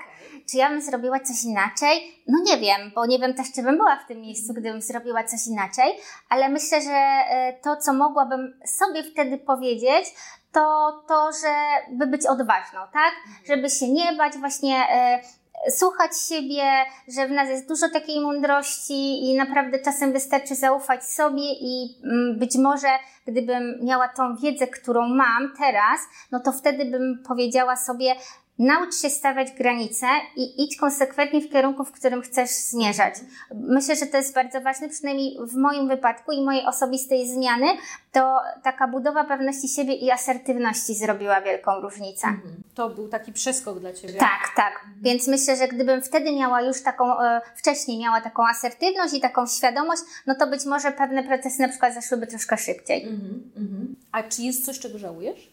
Czy 0.52 0.58
ja 0.58 0.70
bym 0.70 0.82
zrobiła 0.82 1.20
coś 1.20 1.44
inaczej? 1.44 2.24
No 2.28 2.40
nie 2.46 2.58
wiem, 2.58 2.92
bo 2.96 3.06
nie 3.06 3.20
wiem 3.20 3.34
też, 3.34 3.52
czy 3.52 3.64
bym 3.64 3.78
była 3.78 3.96
w 3.96 4.08
tym 4.08 4.22
miejscu, 4.22 4.54
gdybym 4.54 4.82
zrobiła 4.82 5.24
coś 5.24 5.48
inaczej, 5.48 5.98
ale 6.30 6.50
myślę, 6.50 6.82
że 6.82 6.92
e, 6.92 7.60
to, 7.64 7.78
co 7.78 7.94
mogłabym 7.94 8.60
sobie 8.66 9.04
wtedy 9.04 9.38
powiedzieć, 9.38 10.06
to 10.52 10.92
to, 11.08 11.30
żeby 11.42 12.08
być 12.08 12.26
odważną, 12.26 12.80
tak? 12.94 13.14
Mhm. 13.28 13.46
Żeby 13.48 13.70
się 13.70 13.88
nie 13.88 14.14
bać 14.14 14.34
właśnie 14.38 14.76
e, 14.90 15.22
słuchać 15.70 16.12
siebie, 16.30 16.64
że 17.08 17.28
w 17.28 17.32
nas 17.32 17.50
jest 17.50 17.68
dużo 17.68 17.90
takiej 17.90 18.22
mądrości 18.22 19.24
i 19.24 19.36
naprawdę 19.36 19.80
czasem 19.80 20.14
wystarczy 20.14 20.56
zaufać 20.56 21.06
sobie 21.06 21.54
i 21.62 21.96
mm, 22.04 22.40
być 22.40 22.56
może 22.56 22.88
gdybym 23.28 23.86
miała 23.86 24.08
tą 24.08 24.36
wiedzę, 24.36 24.68
którą 24.68 25.08
mam 25.08 25.54
teraz, 25.58 26.00
no 26.32 26.40
to 26.40 26.52
wtedy 26.52 26.86
bym 26.86 27.24
powiedziała 27.28 27.76
sobie, 27.76 28.16
Naucz 28.60 28.96
się 28.96 29.10
stawiać 29.10 29.52
granice 29.52 30.06
i 30.36 30.64
idź 30.64 30.78
konsekwentnie 30.78 31.42
w 31.42 31.52
kierunku, 31.52 31.84
w 31.86 31.92
którym 31.92 32.22
chcesz 32.22 32.50
zmierzać. 32.50 33.14
Myślę, 33.56 33.96
że 33.96 34.06
to 34.06 34.18
jest 34.18 34.34
bardzo 34.34 34.62
ważne, 34.62 34.90
przynajmniej 34.90 35.38
w 35.48 35.56
moim 35.56 35.88
wypadku 35.88 36.32
i 36.32 36.46
mojej 36.46 36.66
osobistej 36.66 37.28
zmiany, 37.28 37.68
to 38.12 38.40
taka 38.64 38.88
budowa 38.88 39.24
pewności 39.24 39.68
siebie 39.68 39.94
i 39.94 40.12
asertywności 40.12 40.96
zrobiła 40.96 41.42
wielką 41.42 41.82
różnicę. 41.82 42.28
Mhm. 42.28 42.64
To 42.76 42.90
był 42.90 43.08
taki 43.08 43.34
przeskok 43.34 43.80
dla 43.80 43.94
Ciebie. 43.94 44.14
Tak, 44.14 44.52
tak. 44.56 44.74
Mhm. 44.74 44.94
Więc 45.02 45.28
myślę, 45.28 45.56
że 45.56 45.68
gdybym 45.68 46.02
wtedy 46.02 46.32
miała 46.32 46.62
już 46.62 46.84
taką, 46.84 47.20
e, 47.20 47.42
wcześniej 47.56 48.00
miała 48.00 48.22
taką 48.22 48.48
asertywność 48.48 49.14
i 49.14 49.22
taką 49.22 49.48
świadomość, 49.48 50.02
no 50.28 50.36
to 50.36 50.48
być 50.48 50.66
może 50.66 50.92
pewne 50.92 51.24
procesy 51.24 51.62
na 51.62 51.70
przykład 51.70 51.94
zaszłyby 51.94 52.28
troszkę 52.28 52.58
szybciej. 52.58 53.04
Mhm. 53.08 53.96
A 54.12 54.24
czy 54.24 54.42
jest 54.42 54.66
coś, 54.66 54.80
czego 54.80 54.98
żałujesz? 55.00 55.53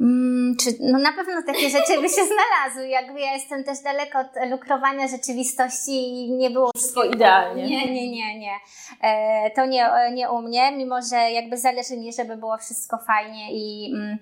Mm, 0.00 0.56
czy, 0.56 0.70
no 0.80 0.98
na 0.98 1.12
pewno 1.12 1.42
takie 1.46 1.70
rzeczy 1.70 2.00
by 2.00 2.08
się 2.08 2.22
znalazły. 2.34 2.88
Jakby 2.88 3.20
ja 3.20 3.32
jestem 3.32 3.64
też 3.64 3.78
daleko 3.80 4.18
od 4.18 4.50
lukrowania 4.50 5.08
rzeczywistości 5.08 5.92
i 5.92 6.30
nie 6.30 6.50
było 6.50 6.70
wszystko 6.76 7.04
idealnie. 7.04 7.66
Nie, 7.66 7.94
nie, 7.94 8.10
nie, 8.10 8.38
nie. 8.38 8.54
E, 9.02 9.50
to 9.50 9.66
nie, 9.66 9.90
nie 10.12 10.30
u 10.30 10.42
mnie, 10.42 10.72
mimo 10.72 11.02
że 11.02 11.16
jakby 11.16 11.58
zależy 11.58 11.96
mi, 11.96 12.12
żeby 12.12 12.36
było 12.36 12.58
wszystko 12.58 12.98
fajnie 12.98 13.52
i, 13.52 13.92
mm, 13.94 14.18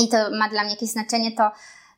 i 0.00 0.08
to 0.08 0.16
ma 0.38 0.48
dla 0.48 0.62
mnie 0.62 0.70
jakieś 0.70 0.90
znaczenie, 0.90 1.32
to 1.32 1.50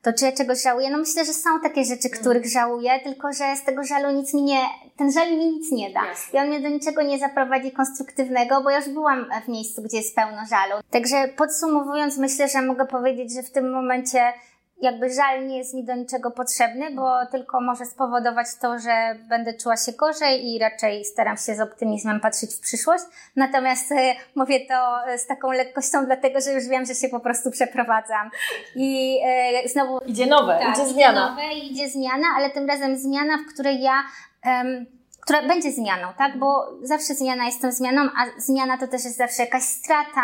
to 0.06 0.12
czy 0.12 0.24
ja 0.24 0.32
czegoś 0.32 0.62
żałuję? 0.62 0.90
No 0.90 0.98
myślę, 0.98 1.24
że 1.24 1.32
są 1.32 1.60
takie 1.60 1.84
rzeczy, 1.84 2.08
mm. 2.08 2.20
których 2.20 2.46
żałuję, 2.46 3.00
tylko 3.04 3.32
że 3.32 3.56
z 3.56 3.64
tego 3.64 3.84
żalu 3.84 4.10
nic 4.10 4.34
mi 4.34 4.42
nie, 4.42 4.60
ten 4.96 5.12
żal 5.12 5.30
mi 5.30 5.46
nic 5.46 5.72
nie 5.72 5.90
da. 5.90 6.12
Yes. 6.12 6.34
I 6.34 6.38
on 6.38 6.48
mnie 6.48 6.60
do 6.60 6.68
niczego 6.68 7.02
nie 7.02 7.18
zaprowadzi 7.18 7.72
konstruktywnego, 7.72 8.60
bo 8.62 8.70
ja 8.70 8.76
już 8.76 8.88
byłam 8.88 9.26
w 9.44 9.48
miejscu, 9.48 9.82
gdzie 9.82 9.96
jest 9.96 10.16
pełno 10.16 10.38
żalu. 10.50 10.82
Także 10.90 11.28
podsumowując, 11.36 12.18
myślę, 12.18 12.48
że 12.48 12.62
mogę 12.62 12.86
powiedzieć, 12.86 13.34
że 13.34 13.42
w 13.42 13.50
tym 13.50 13.72
momencie 13.72 14.32
jakby 14.80 15.14
żal 15.14 15.46
nie 15.46 15.58
jest 15.58 15.74
mi 15.74 15.84
do 15.84 15.94
niczego 15.94 16.30
potrzebny, 16.30 16.90
bo 16.90 17.26
tylko 17.30 17.60
może 17.60 17.84
spowodować 17.84 18.46
to, 18.60 18.78
że 18.78 19.18
będę 19.28 19.54
czuła 19.54 19.76
się 19.76 19.92
gorzej 19.92 20.46
i 20.48 20.58
raczej 20.58 21.04
staram 21.04 21.36
się 21.36 21.54
z 21.54 21.60
optymizmem 21.60 22.20
patrzeć 22.20 22.54
w 22.54 22.60
przyszłość. 22.60 23.04
Natomiast 23.36 23.92
e, 23.92 24.14
mówię 24.34 24.60
to 24.66 24.98
z 25.18 25.26
taką 25.26 25.52
lekkością, 25.52 26.06
dlatego 26.06 26.40
że 26.40 26.52
już 26.52 26.68
wiem, 26.68 26.86
że 26.86 26.94
się 26.94 27.08
po 27.08 27.20
prostu 27.20 27.50
przeprowadzam. 27.50 28.30
I 28.74 29.20
e, 29.24 29.68
znowu. 29.68 29.98
Idzie 30.06 30.26
nowe, 30.26 30.58
tak, 30.58 30.74
idzie 30.74 30.88
zmiana. 30.88 31.30
Nowe, 31.30 31.54
idzie 31.54 31.88
zmiana, 31.88 32.26
ale 32.36 32.50
tym 32.50 32.68
razem 32.68 32.96
zmiana, 32.98 33.38
w 33.38 33.52
której 33.52 33.80
ja. 33.80 34.02
Um, 34.46 34.86
która 35.20 35.42
będzie 35.42 35.72
zmianą, 35.72 36.08
tak? 36.18 36.38
Bo 36.38 36.68
zawsze 36.82 37.14
zmiana 37.14 37.44
jest 37.44 37.62
tą 37.62 37.72
zmianą, 37.72 38.02
a 38.02 38.40
zmiana 38.40 38.78
to 38.78 38.86
też 38.86 39.04
jest 39.04 39.16
zawsze 39.16 39.42
jakaś 39.42 39.62
strata, 39.62 40.22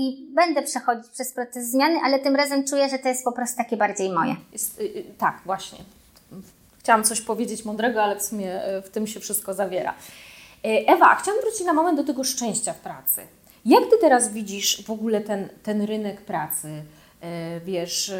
i 0.00 0.26
będę 0.34 0.62
przechodzić 0.62 1.12
przez 1.12 1.32
proces 1.32 1.70
zmiany, 1.70 1.98
ale 2.04 2.18
tym 2.18 2.36
razem 2.36 2.64
czuję, 2.64 2.88
że 2.88 2.98
to 2.98 3.08
jest 3.08 3.24
po 3.24 3.32
prostu 3.32 3.56
takie 3.56 3.76
bardziej 3.76 4.10
moje. 4.10 4.36
Jest, 4.52 4.80
y, 4.80 5.04
tak, 5.18 5.40
właśnie. 5.44 5.78
Chciałam 6.78 7.04
coś 7.04 7.20
powiedzieć 7.20 7.64
mądrego, 7.64 8.02
ale 8.02 8.16
w 8.16 8.22
sumie 8.22 8.76
y, 8.78 8.82
w 8.82 8.90
tym 8.90 9.06
się 9.06 9.20
wszystko 9.20 9.54
zawiera. 9.54 9.94
Y, 10.66 10.68
Ewa, 10.86 11.14
chciałam 11.14 11.40
wrócić 11.40 11.66
na 11.66 11.72
moment 11.72 11.98
do 11.98 12.04
tego 12.04 12.24
szczęścia 12.24 12.72
w 12.72 12.78
pracy. 12.78 13.20
Jak 13.64 13.84
Ty 13.84 13.96
teraz 14.00 14.32
widzisz 14.32 14.84
w 14.84 14.90
ogóle 14.90 15.20
ten, 15.20 15.48
ten 15.62 15.82
rynek 15.82 16.20
pracy? 16.20 16.82
Wiesz, 17.64 18.12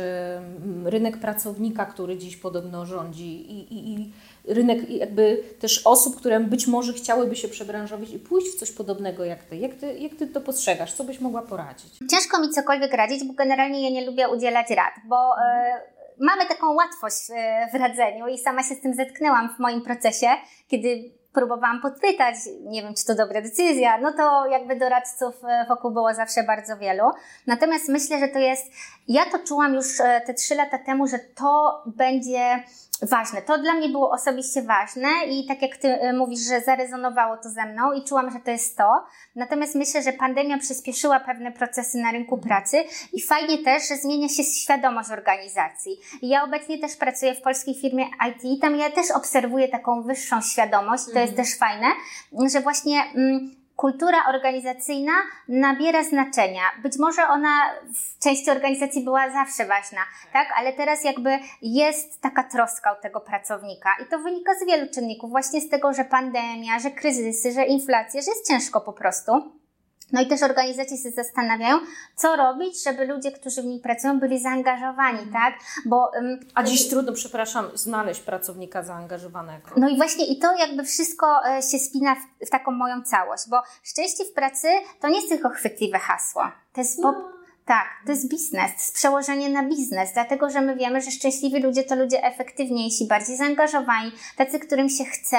rynek 0.85 1.21
pracownika, 1.21 1.87
który 1.87 2.19
dziś 2.19 2.37
podobno 2.37 2.87
rządzi 2.87 3.53
i, 3.53 3.75
i, 3.75 3.95
i 3.95 4.12
rynek 4.44 4.90
jakby 4.90 5.42
też 5.61 5.87
osób, 5.87 6.16
które 6.16 6.40
być 6.40 6.66
może 6.66 6.92
chciałyby 6.92 7.37
się 7.37 7.48
przebranżowić 7.48 8.11
i 8.11 8.18
pójść 8.18 8.48
w 8.48 8.59
coś 8.59 8.72
podobnego 8.72 9.24
jak 9.24 9.44
ty. 9.44 9.57
Jak 9.57 9.74
ty, 9.74 9.98
jak 9.98 10.14
ty 10.14 10.26
to 10.26 10.40
postrzegasz? 10.40 10.92
Co 10.92 11.05
byś 11.05 11.20
mogła 11.20 11.42
poradzić? 11.42 11.98
Ciężko 12.11 12.40
mi 12.40 12.50
cokolwiek 12.50 12.92
radzić, 12.92 13.24
bo 13.24 13.35
generalnie 13.35 13.85
ja 13.85 13.90
nie 13.90 14.07
lubię 14.07 14.29
udzielać 14.29 14.70
rad, 14.70 14.94
bo 15.05 15.16
e, 15.16 15.83
mamy 16.20 16.46
taką 16.46 16.74
łatwość 16.74 17.31
e, 17.31 17.68
w 17.72 17.74
radzeniu 17.74 18.26
i 18.26 18.38
sama 18.38 18.62
się 18.62 18.74
z 18.74 18.81
tym 18.81 18.94
zetknęłam 18.94 19.55
w 19.57 19.59
moim 19.59 19.83
procesie, 19.83 20.26
kiedy 20.68 21.11
próbowałam 21.33 21.81
podpytać, 21.81 22.35
nie 22.62 22.83
wiem, 22.83 22.94
czy 22.94 23.05
to 23.05 23.14
dobra 23.14 23.42
decyzja, 23.42 23.98
no 23.98 24.12
to 24.12 24.46
jakby 24.46 24.76
doradców 24.76 25.35
e, 25.44 25.66
wokół 25.68 25.90
było 25.90 26.14
zawsze 26.14 26.42
bardzo 26.42 26.76
wielu. 26.76 27.05
Natomiast 27.46 27.88
myślę, 27.88 28.18
że 28.18 28.29
to 28.29 28.38
jest, 28.38 28.72
ja 29.09 29.24
to 29.24 29.38
czułam 29.38 29.74
już 29.74 29.87
te 30.26 30.35
trzy 30.35 30.55
lata 30.55 30.79
temu, 30.79 31.07
że 31.07 31.18
to 31.18 31.83
będzie 31.87 32.62
ważne. 33.03 33.43
To 33.43 33.59
dla 33.59 33.73
mnie 33.73 33.89
było 33.89 34.11
osobiście 34.11 34.63
ważne 34.63 35.09
i 35.29 35.47
tak 35.47 35.63
jak 35.63 35.77
Ty 35.77 35.89
e, 35.89 36.13
mówisz, 36.13 36.41
że 36.41 36.61
zarezonowało 36.61 37.37
to 37.37 37.49
ze 37.49 37.67
mną 37.67 37.93
i 37.93 38.05
czułam, 38.05 38.31
że 38.31 38.39
to 38.41 38.51
jest 38.51 38.77
to. 38.77 39.05
Natomiast 39.37 39.75
myślę, 39.75 40.03
że 40.03 40.13
pandemia 40.13 40.59
przyspieszyła 40.59 41.21
pewne 41.21 41.53
procesy 41.53 41.99
na 41.99 42.13
rynku 42.13 42.39
pracy 42.39 42.85
i 43.13 43.23
fajnie 43.23 43.59
też, 43.59 43.89
że 43.89 43.97
zmienia 43.97 44.29
się 44.29 44.45
świadomość 44.45 45.11
organizacji. 45.11 46.01
Ja 46.23 46.45
obecnie 46.45 46.79
też 46.79 46.97
pracuję 46.97 47.35
w 47.35 47.43
polskiej 47.43 47.75
firmie 47.75 48.05
IT 48.29 48.45
i 48.45 48.59
tam 48.59 48.77
ja 48.77 48.91
też 48.91 49.11
obserwuję 49.11 49.69
taką 49.69 50.03
wyższą 50.03 50.41
świadomość. 50.41 51.05
To 51.05 51.19
jest 51.19 51.33
mhm. 51.33 51.37
też 51.37 51.59
fajne, 51.59 51.87
że 52.53 52.61
właśnie 52.61 53.03
mm, 53.15 53.60
kultura 53.81 54.19
organizacyjna 54.29 55.12
nabiera 55.49 56.05
znaczenia. 56.05 56.62
Być 56.83 56.99
może 56.99 57.29
ona 57.29 57.51
w 57.95 58.23
części 58.25 58.51
organizacji 58.51 59.05
była 59.05 59.31
zawsze 59.31 59.66
ważna, 59.66 60.01
tak? 60.33 60.49
Ale 60.57 60.73
teraz 60.73 61.05
jakby 61.05 61.38
jest 61.62 62.21
taka 62.21 62.45
troska 62.45 62.93
o 62.93 63.03
tego 63.03 63.21
pracownika 63.21 63.90
i 64.03 64.07
to 64.07 64.19
wynika 64.19 64.55
z 64.55 64.66
wielu 64.66 64.90
czynników, 64.95 65.31
właśnie 65.31 65.61
z 65.61 65.69
tego, 65.69 65.93
że 65.93 66.05
pandemia, 66.05 66.79
że 66.79 66.90
kryzysy, 66.90 67.53
że 67.53 67.64
inflacja, 67.64 68.23
że 68.23 68.31
jest 68.31 68.49
ciężko 68.49 68.81
po 68.81 68.93
prostu. 68.93 69.60
No 70.12 70.20
i 70.20 70.27
też 70.27 70.42
organizacje 70.42 70.96
się 70.96 71.11
zastanawiają, 71.11 71.79
co 72.16 72.37
robić, 72.37 72.85
żeby 72.85 73.07
ludzie, 73.07 73.33
którzy 73.33 73.62
w 73.62 73.64
niej 73.64 73.81
pracują, 73.81 74.20
byli 74.20 74.40
zaangażowani, 74.40 75.18
mhm. 75.18 75.33
tak? 75.33 75.55
Bo, 75.87 76.11
um, 76.14 76.40
A 76.55 76.62
dziś 76.62 76.88
trudno, 76.88 77.12
przepraszam, 77.12 77.66
znaleźć 77.75 78.20
pracownika 78.20 78.83
zaangażowanego. 78.83 79.70
No 79.77 79.88
i 79.88 79.96
właśnie 79.96 80.27
i 80.27 80.38
to 80.38 80.57
jakby 80.57 80.85
wszystko 80.85 81.27
e, 81.49 81.62
się 81.62 81.79
spina 81.79 82.14
w, 82.14 82.46
w 82.46 82.51
taką 82.51 82.73
moją 82.73 83.03
całość, 83.03 83.49
bo 83.49 83.62
szczęście 83.83 84.25
w 84.25 84.33
pracy 84.33 84.68
to 85.01 85.09
nie 85.09 85.16
jest 85.16 85.29
tylko 85.29 85.49
chwytliwe 85.49 85.99
hasło. 85.99 86.42
To 86.73 86.81
jest 86.81 86.99
no. 86.99 87.31
Tak, 87.70 87.87
to 88.07 88.12
jest 88.12 88.29
biznes, 88.29 88.70
to 88.70 88.79
jest 88.79 88.94
przełożenie 88.94 89.51
na 89.51 89.62
biznes, 89.62 90.12
dlatego 90.12 90.51
że 90.51 90.61
my 90.61 90.77
wiemy, 90.77 91.01
że 91.01 91.11
szczęśliwi 91.11 91.62
ludzie 91.62 91.85
to 91.85 91.94
ludzie 91.94 92.25
efektywniejsi, 92.25 93.07
bardziej 93.07 93.37
zaangażowani, 93.37 94.12
tacy, 94.37 94.59
którym 94.59 94.88
się 94.88 95.05
chce 95.05 95.37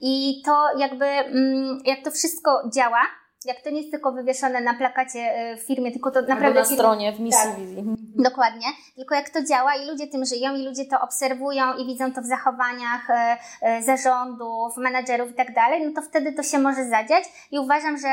i 0.00 0.42
to 0.44 0.78
jakby, 0.78 1.04
mm, 1.04 1.82
jak 1.84 2.04
to 2.04 2.10
wszystko 2.10 2.70
działa, 2.74 3.00
jak 3.44 3.60
to 3.60 3.70
nie 3.70 3.78
jest 3.78 3.90
tylko 3.90 4.12
wywieszone 4.12 4.60
na 4.60 4.74
plakacie 4.74 5.20
e, 5.20 5.56
w 5.56 5.60
firmie, 5.60 5.92
tylko 5.92 6.10
to 6.10 6.20
naprawdę... 6.20 6.46
Albo 6.46 6.60
na 6.60 6.64
stronie, 6.76 7.12
w 7.12 7.20
misji 7.20 7.50
tak. 7.50 7.60
wizji. 7.60 7.84
Dokładnie. 8.16 8.66
Tylko 8.96 9.14
jak 9.14 9.30
to 9.30 9.42
działa 9.42 9.74
i 9.74 9.86
ludzie 9.86 10.06
tym 10.06 10.24
żyją 10.24 10.56
i 10.56 10.64
ludzie 10.64 10.84
to 10.84 11.00
obserwują 11.00 11.76
i 11.76 11.86
widzą 11.86 12.12
to 12.12 12.22
w 12.22 12.24
zachowaniach 12.24 13.10
e, 13.10 13.36
e, 13.62 13.82
zarządów, 13.82 14.76
menadżerów 14.76 15.30
i 15.30 15.34
tak 15.34 15.54
dalej, 15.54 15.86
no 15.86 15.92
to 16.02 16.08
wtedy 16.08 16.32
to 16.32 16.42
się 16.42 16.58
może 16.58 16.84
zadziać 16.84 17.24
i 17.50 17.58
uważam, 17.58 17.98
że 17.98 18.08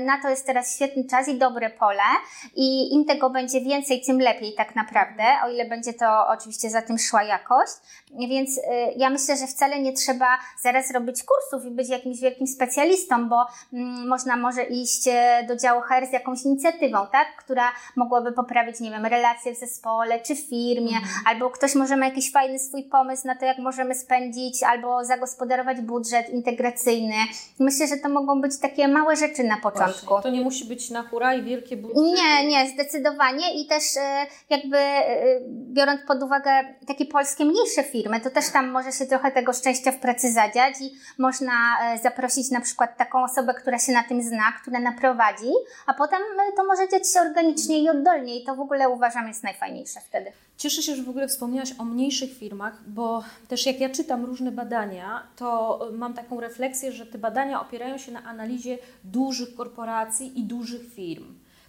na 0.00 0.22
to 0.22 0.28
jest 0.28 0.46
teraz 0.46 0.74
świetny 0.74 1.04
czas 1.04 1.28
i 1.28 1.38
dobre 1.38 1.70
pole 1.70 2.02
i 2.54 2.94
im 2.94 3.04
tego 3.04 3.30
będzie 3.30 3.60
więcej, 3.60 4.02
tym 4.06 4.18
lepiej 4.18 4.54
tak 4.54 4.76
naprawdę, 4.76 5.22
o 5.44 5.50
ile 5.50 5.64
będzie 5.64 5.92
to 5.92 6.26
oczywiście 6.28 6.70
za 6.70 6.82
tym 6.82 6.98
szła 6.98 7.22
jakość. 7.22 7.72
Więc 8.28 8.60
ja 8.96 9.10
myślę, 9.10 9.36
że 9.36 9.46
wcale 9.46 9.80
nie 9.80 9.92
trzeba 9.92 10.26
zaraz 10.62 10.90
robić 10.90 11.22
kursów 11.22 11.66
i 11.66 11.74
być 11.74 11.88
jakimś 11.88 12.20
wielkim 12.20 12.46
specjalistą, 12.46 13.28
bo 13.28 13.46
mm, 13.72 14.08
można 14.08 14.36
może 14.36 14.64
iść 14.82 15.08
e, 15.08 15.44
do 15.48 15.56
działu 15.56 15.80
HR 15.80 16.06
z 16.10 16.12
jakąś 16.12 16.42
inicjatywą, 16.42 16.98
tak? 17.12 17.26
Która 17.38 17.72
mogłaby 17.96 18.32
poprawić, 18.32 18.80
nie 18.80 18.90
wiem, 18.90 19.06
relacje 19.06 19.54
w 19.54 19.58
zespole 19.58 20.20
czy 20.20 20.34
w 20.34 20.40
firmie, 20.40 20.96
mhm. 20.96 21.04
albo 21.26 21.50
ktoś 21.50 21.74
może 21.74 21.96
ma 21.96 22.06
jakiś 22.06 22.32
fajny 22.32 22.58
swój 22.58 22.82
pomysł 22.82 23.26
na 23.26 23.34
to, 23.34 23.44
jak 23.44 23.58
możemy 23.58 23.94
spędzić 23.94 24.62
albo 24.62 25.04
zagospodarować 25.04 25.80
budżet 25.80 26.30
integracyjny. 26.30 27.14
Myślę, 27.58 27.86
że 27.86 27.96
to 27.96 28.08
mogą 28.08 28.40
być 28.40 28.58
takie 28.60 28.88
małe 28.88 29.16
rzeczy 29.16 29.44
na 29.44 29.56
początku. 29.56 30.06
Właśnie. 30.06 30.22
To 30.22 30.36
nie 30.36 30.40
musi 30.40 30.64
być 30.64 30.90
na 30.90 31.02
hura 31.02 31.34
i 31.34 31.42
wielkie 31.42 31.76
budżety. 31.76 32.00
Nie, 32.00 32.46
nie, 32.46 32.70
zdecydowanie 32.70 33.62
i 33.62 33.66
też 33.66 33.82
e, 33.96 34.26
jakby 34.50 34.76
e, 34.76 35.40
biorąc 35.48 36.00
pod 36.06 36.22
uwagę 36.22 36.50
takie 36.86 37.06
polskie 37.06 37.44
mniejsze 37.44 37.82
firmy, 37.82 38.20
to 38.20 38.30
też 38.30 38.50
tam 38.52 38.70
może 38.70 38.92
się 38.92 39.06
trochę 39.06 39.30
tego 39.30 39.52
szczęścia 39.52 39.92
w 39.92 39.98
pracy 39.98 40.32
zadziać 40.32 40.74
i 40.80 40.92
można 41.18 41.52
zaprosić 42.02 42.50
na 42.50 42.60
przykład 42.60 42.96
taką 42.96 43.24
osobę, 43.24 43.54
która 43.54 43.78
się 43.78 43.92
na 43.92 44.02
tym 44.02 44.22
zna, 44.22 44.52
które 44.64 44.80
naprowadzi, 44.80 45.52
a 45.86 45.94
potem 45.94 46.22
e, 46.22 46.52
to 46.56 46.64
może 46.64 46.88
dziać 46.88 47.12
się 47.12 47.20
organicznie 47.20 47.82
i 47.82 47.88
oddolnie 47.88 48.40
i 48.40 48.44
to 48.44 48.56
w 48.56 48.60
ogóle 48.60 48.88
uważam 48.88 49.28
jest 49.28 49.42
najfajniejsze 49.42 50.00
wtedy. 50.00 50.32
Cieszę 50.56 50.82
się, 50.82 50.96
że 50.96 51.02
w 51.02 51.08
ogóle 51.08 51.28
wspomniałaś 51.28 51.72
o 51.78 51.84
mniejszych 51.84 52.38
firmach, 52.38 52.82
bo 52.86 53.24
też 53.48 53.66
jak 53.66 53.80
ja 53.80 53.90
czytam 53.90 54.24
różne 54.24 54.52
badania, 54.52 55.22
to 55.36 55.78
mam 55.92 56.14
taką 56.14 56.40
refleksję, 56.40 56.92
że 56.92 57.06
te 57.06 57.18
badania 57.18 57.60
opierają 57.60 57.98
się 57.98 58.12
na 58.12 58.24
analizie 58.24 58.78
dużych 59.04 59.54
korporacji 59.54 60.40
i 60.40 60.42
dużych 60.42 60.94
firm. 60.94 61.24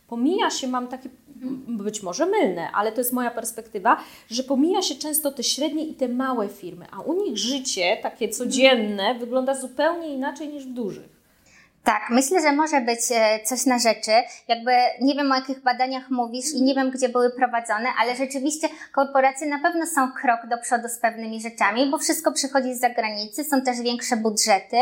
Pomija 0.07 0.49
się, 0.49 0.67
mam 0.67 0.87
takie, 0.87 1.09
być 1.67 2.03
może 2.03 2.25
mylne, 2.25 2.71
ale 2.71 2.91
to 2.91 3.01
jest 3.01 3.13
moja 3.13 3.31
perspektywa, 3.31 3.97
że 4.29 4.43
pomija 4.43 4.81
się 4.81 4.95
często 4.95 5.31
te 5.31 5.43
średnie 5.43 5.85
i 5.85 5.93
te 5.93 6.07
małe 6.07 6.49
firmy, 6.49 6.85
a 6.91 7.01
u 7.01 7.13
nich 7.13 7.37
życie 7.37 7.97
takie 8.03 8.29
codzienne 8.29 9.15
wygląda 9.15 9.55
zupełnie 9.55 10.13
inaczej 10.13 10.47
niż 10.47 10.65
w 10.65 10.73
dużych. 10.73 11.14
Tak, 11.85 12.09
myślę, 12.09 12.41
że 12.41 12.51
może 12.51 12.81
być 12.81 12.99
e, 13.11 13.39
coś 13.43 13.65
na 13.65 13.79
rzeczy. 13.79 14.11
Jakby 14.47 14.71
nie 15.01 15.15
wiem 15.15 15.31
o 15.31 15.35
jakich 15.35 15.63
badaniach 15.63 16.09
mówisz 16.09 16.45
i 16.53 16.63
nie 16.63 16.75
wiem, 16.75 16.91
gdzie 16.91 17.09
były 17.09 17.29
prowadzone, 17.29 17.87
ale 17.99 18.15
rzeczywiście 18.15 18.69
korporacje 18.91 19.47
na 19.47 19.59
pewno 19.59 19.85
są 19.85 20.11
krok 20.11 20.39
do 20.49 20.57
przodu 20.57 20.87
z 20.87 20.97
pewnymi 20.97 21.41
rzeczami, 21.41 21.91
bo 21.91 21.97
wszystko 21.97 22.31
przychodzi 22.31 22.75
z 22.75 22.79
zagranicy, 22.79 23.43
są 23.43 23.61
też 23.61 23.81
większe 23.81 24.17
budżety. 24.17 24.77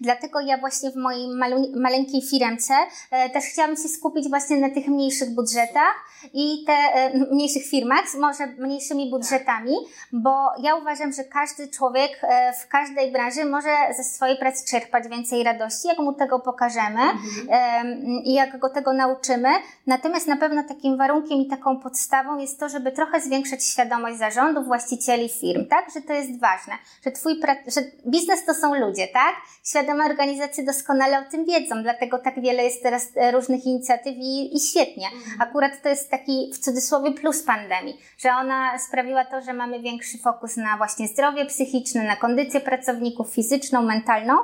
Dlatego 0.00 0.40
ja 0.40 0.58
właśnie 0.58 0.90
w 0.90 0.96
mojej 0.96 1.28
maleńkiej 1.74 2.22
firmce 2.22 2.74
e, 3.10 3.30
też 3.30 3.44
chciałam 3.44 3.76
się 3.76 3.88
skupić 3.88 4.28
właśnie 4.28 4.56
na 4.56 4.70
tych 4.70 4.88
mniejszych 4.88 5.30
budżetach 5.30 5.94
i 6.32 6.64
te 6.66 6.72
e, 6.72 7.10
mniejszych 7.30 7.66
firmach 7.66 8.08
z 8.08 8.14
może 8.14 8.46
mniejszymi 8.46 9.10
budżetami, 9.10 9.74
bo 10.12 10.30
ja 10.62 10.74
uważam, 10.74 11.12
że 11.12 11.24
każdy 11.24 11.68
człowiek 11.68 12.20
w 12.64 12.68
każdej 12.68 13.12
branży 13.12 13.44
może 13.44 13.68
ze 13.96 14.04
swojej 14.04 14.36
pracy 14.36 14.70
czerpać 14.70 15.08
więcej 15.08 15.42
radości, 15.42 15.88
jak 15.88 15.98
mu 15.98 16.12
tego 16.12 16.45
pokażemy 16.46 17.00
mhm. 17.00 17.88
i 18.24 18.32
jak 18.32 18.58
go 18.58 18.68
tego 18.68 18.92
nauczymy. 18.92 19.48
Natomiast 19.86 20.26
na 20.26 20.36
pewno 20.36 20.62
takim 20.62 20.96
warunkiem 20.96 21.38
i 21.38 21.46
taką 21.46 21.80
podstawą 21.80 22.38
jest 22.38 22.60
to, 22.60 22.68
żeby 22.68 22.92
trochę 22.92 23.20
zwiększyć 23.20 23.64
świadomość 23.64 24.18
zarządów, 24.18 24.66
właścicieli 24.66 25.28
firm, 25.28 25.66
tak? 25.66 25.86
Że 25.94 26.00
to 26.00 26.12
jest 26.12 26.40
ważne, 26.40 26.74
że 27.04 27.10
twój 27.10 27.40
że 27.66 27.80
biznes 28.06 28.44
to 28.44 28.54
są 28.54 28.74
ludzie, 28.74 29.08
tak? 29.08 29.34
Świadome 29.64 30.04
organizacje 30.04 30.64
doskonale 30.64 31.20
o 31.20 31.30
tym 31.30 31.44
wiedzą, 31.44 31.82
dlatego 31.82 32.18
tak 32.18 32.40
wiele 32.40 32.64
jest 32.64 32.82
teraz 32.82 33.08
e, 33.16 33.32
różnych 33.32 33.64
inicjatyw 33.64 34.14
i, 34.16 34.56
i 34.56 34.60
świetnie. 34.60 35.06
Mhm. 35.06 35.42
Akurat 35.42 35.82
to 35.82 35.88
jest 35.88 36.10
taki 36.10 36.50
w 36.54 36.58
cudzysłowie 36.58 37.12
plus 37.12 37.42
pandemii, 37.42 37.98
że 38.18 38.30
ona 38.30 38.78
sprawiła 38.78 39.24
to, 39.24 39.40
że 39.40 39.52
mamy 39.52 39.80
większy 39.80 40.18
fokus 40.18 40.56
na 40.56 40.76
właśnie 40.76 41.08
zdrowie 41.08 41.46
psychiczne, 41.46 42.02
na 42.02 42.16
kondycję 42.16 42.60
pracowników 42.60 43.30
fizyczną, 43.30 43.82
mentalną. 43.82 44.34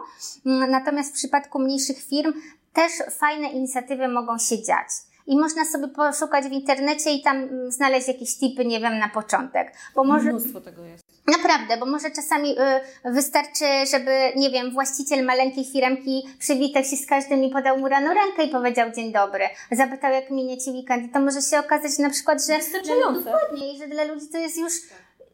Mm, 0.47 0.71
natomiast 0.71 1.11
w 1.11 1.15
przypadku 1.15 1.59
mniejszych 1.59 1.92
firm 1.99 2.33
też 2.73 2.93
fajne 3.11 3.49
inicjatywy 3.49 4.09
mogą 4.09 4.39
się 4.39 4.63
dziać. 4.63 4.89
i 5.27 5.37
można 5.37 5.65
sobie 5.65 5.89
poszukać 5.89 6.45
w 6.45 6.53
internecie 6.53 7.11
i 7.13 7.23
tam 7.23 7.37
mm, 7.37 7.73
znaleźć 7.73 8.09
jakieś 8.09 8.37
tipy, 8.37 8.65
nie 8.65 8.81
wiem, 8.81 8.99
na 8.99 9.09
początek. 9.09 9.73
Bo 9.95 10.05
może... 10.05 10.29
Mnóstwo 10.31 10.61
tego 10.61 10.85
jest. 10.85 11.03
Naprawdę, 11.27 11.77
bo 11.77 11.87
może 11.87 12.11
czasami 12.11 12.51
y, 12.51 13.13
wystarczy, 13.13 13.65
żeby, 13.91 14.11
nie 14.37 14.51
wiem, 14.51 14.71
właściciel 14.71 15.25
maleńkiej 15.25 15.65
firmki 15.65 16.23
przywitał 16.39 16.85
się 16.85 16.97
z 16.97 17.07
każdym 17.07 17.45
i 17.45 17.51
podał 17.51 17.79
mu 17.79 17.89
rano 17.89 18.15
rękę 18.15 18.45
i 18.45 18.49
powiedział 18.49 18.91
dzień 18.91 19.13
dobry. 19.13 19.45
Zapytał, 19.73 20.13
jak 20.13 20.31
minie 20.31 20.59
ci 20.59 20.71
weekend. 20.71 21.05
I 21.05 21.09
to 21.09 21.21
może 21.21 21.43
się 21.43 21.59
okazać 21.59 21.99
na 21.99 22.11
przykład, 22.11 22.47
że... 22.47 22.59
Wystarczające. 22.59 23.25
Dokładnie, 23.25 23.75
i 23.75 23.79
że 23.79 23.87
dla 23.87 24.05
ludzi 24.05 24.29
to 24.33 24.39
jest 24.39 24.59
już 24.59 24.73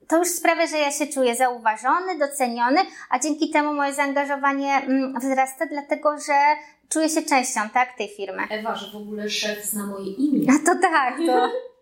to 0.08 0.18
już 0.18 0.28
sprawia, 0.28 0.66
że 0.66 0.78
ja 0.78 0.92
się 0.92 1.06
czuję 1.06 1.36
zauważony, 1.36 2.18
doceniony, 2.18 2.80
a 3.10 3.18
dzięki 3.18 3.50
temu 3.50 3.74
moje 3.74 3.94
zaangażowanie 3.94 4.74
mm, 4.74 5.20
wzrasta, 5.20 5.66
dlatego 5.66 6.18
że 6.18 6.34
czuję 6.88 7.08
się 7.08 7.22
częścią 7.22 7.60
tak, 7.74 7.96
tej 7.98 8.08
firmy. 8.08 8.42
Ewa, 8.50 8.74
że 8.74 8.92
w 8.92 8.96
ogóle 8.96 9.30
szef 9.30 9.64
zna 9.64 9.86
moje 9.86 10.12
imię. 10.12 10.46
A 10.50 10.66
to 10.66 10.80
tak, 10.80 11.16
to... 11.26 11.50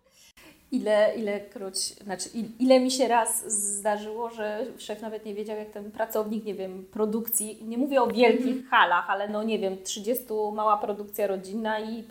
ile, 0.73 1.15
ilekroć, 1.17 1.77
znaczy 1.77 2.29
ile 2.59 2.81
mi 2.81 2.91
się 2.91 3.09
raz 3.09 3.53
zdarzyło, 3.53 4.31
że 4.31 4.67
szef 4.79 5.03
nawet 5.03 5.25
nie 5.25 5.35
wiedział, 5.35 5.57
jak 5.57 5.71
ten 5.71 5.91
pracownik, 5.91 6.45
nie 6.45 6.55
wiem, 6.55 6.87
produkcji, 6.93 7.59
nie 7.63 7.79
mówię 7.79 8.03
o 8.03 8.07
wielkich 8.07 8.57
mm. 8.57 8.67
halach, 8.71 9.11
ale 9.11 9.29
no 9.29 9.43
nie 9.43 9.59
wiem, 9.59 9.83
30 9.83 10.25
mała 10.53 10.77
produkcja 10.77 11.27
rodzinna 11.27 11.81
i 11.81 12.05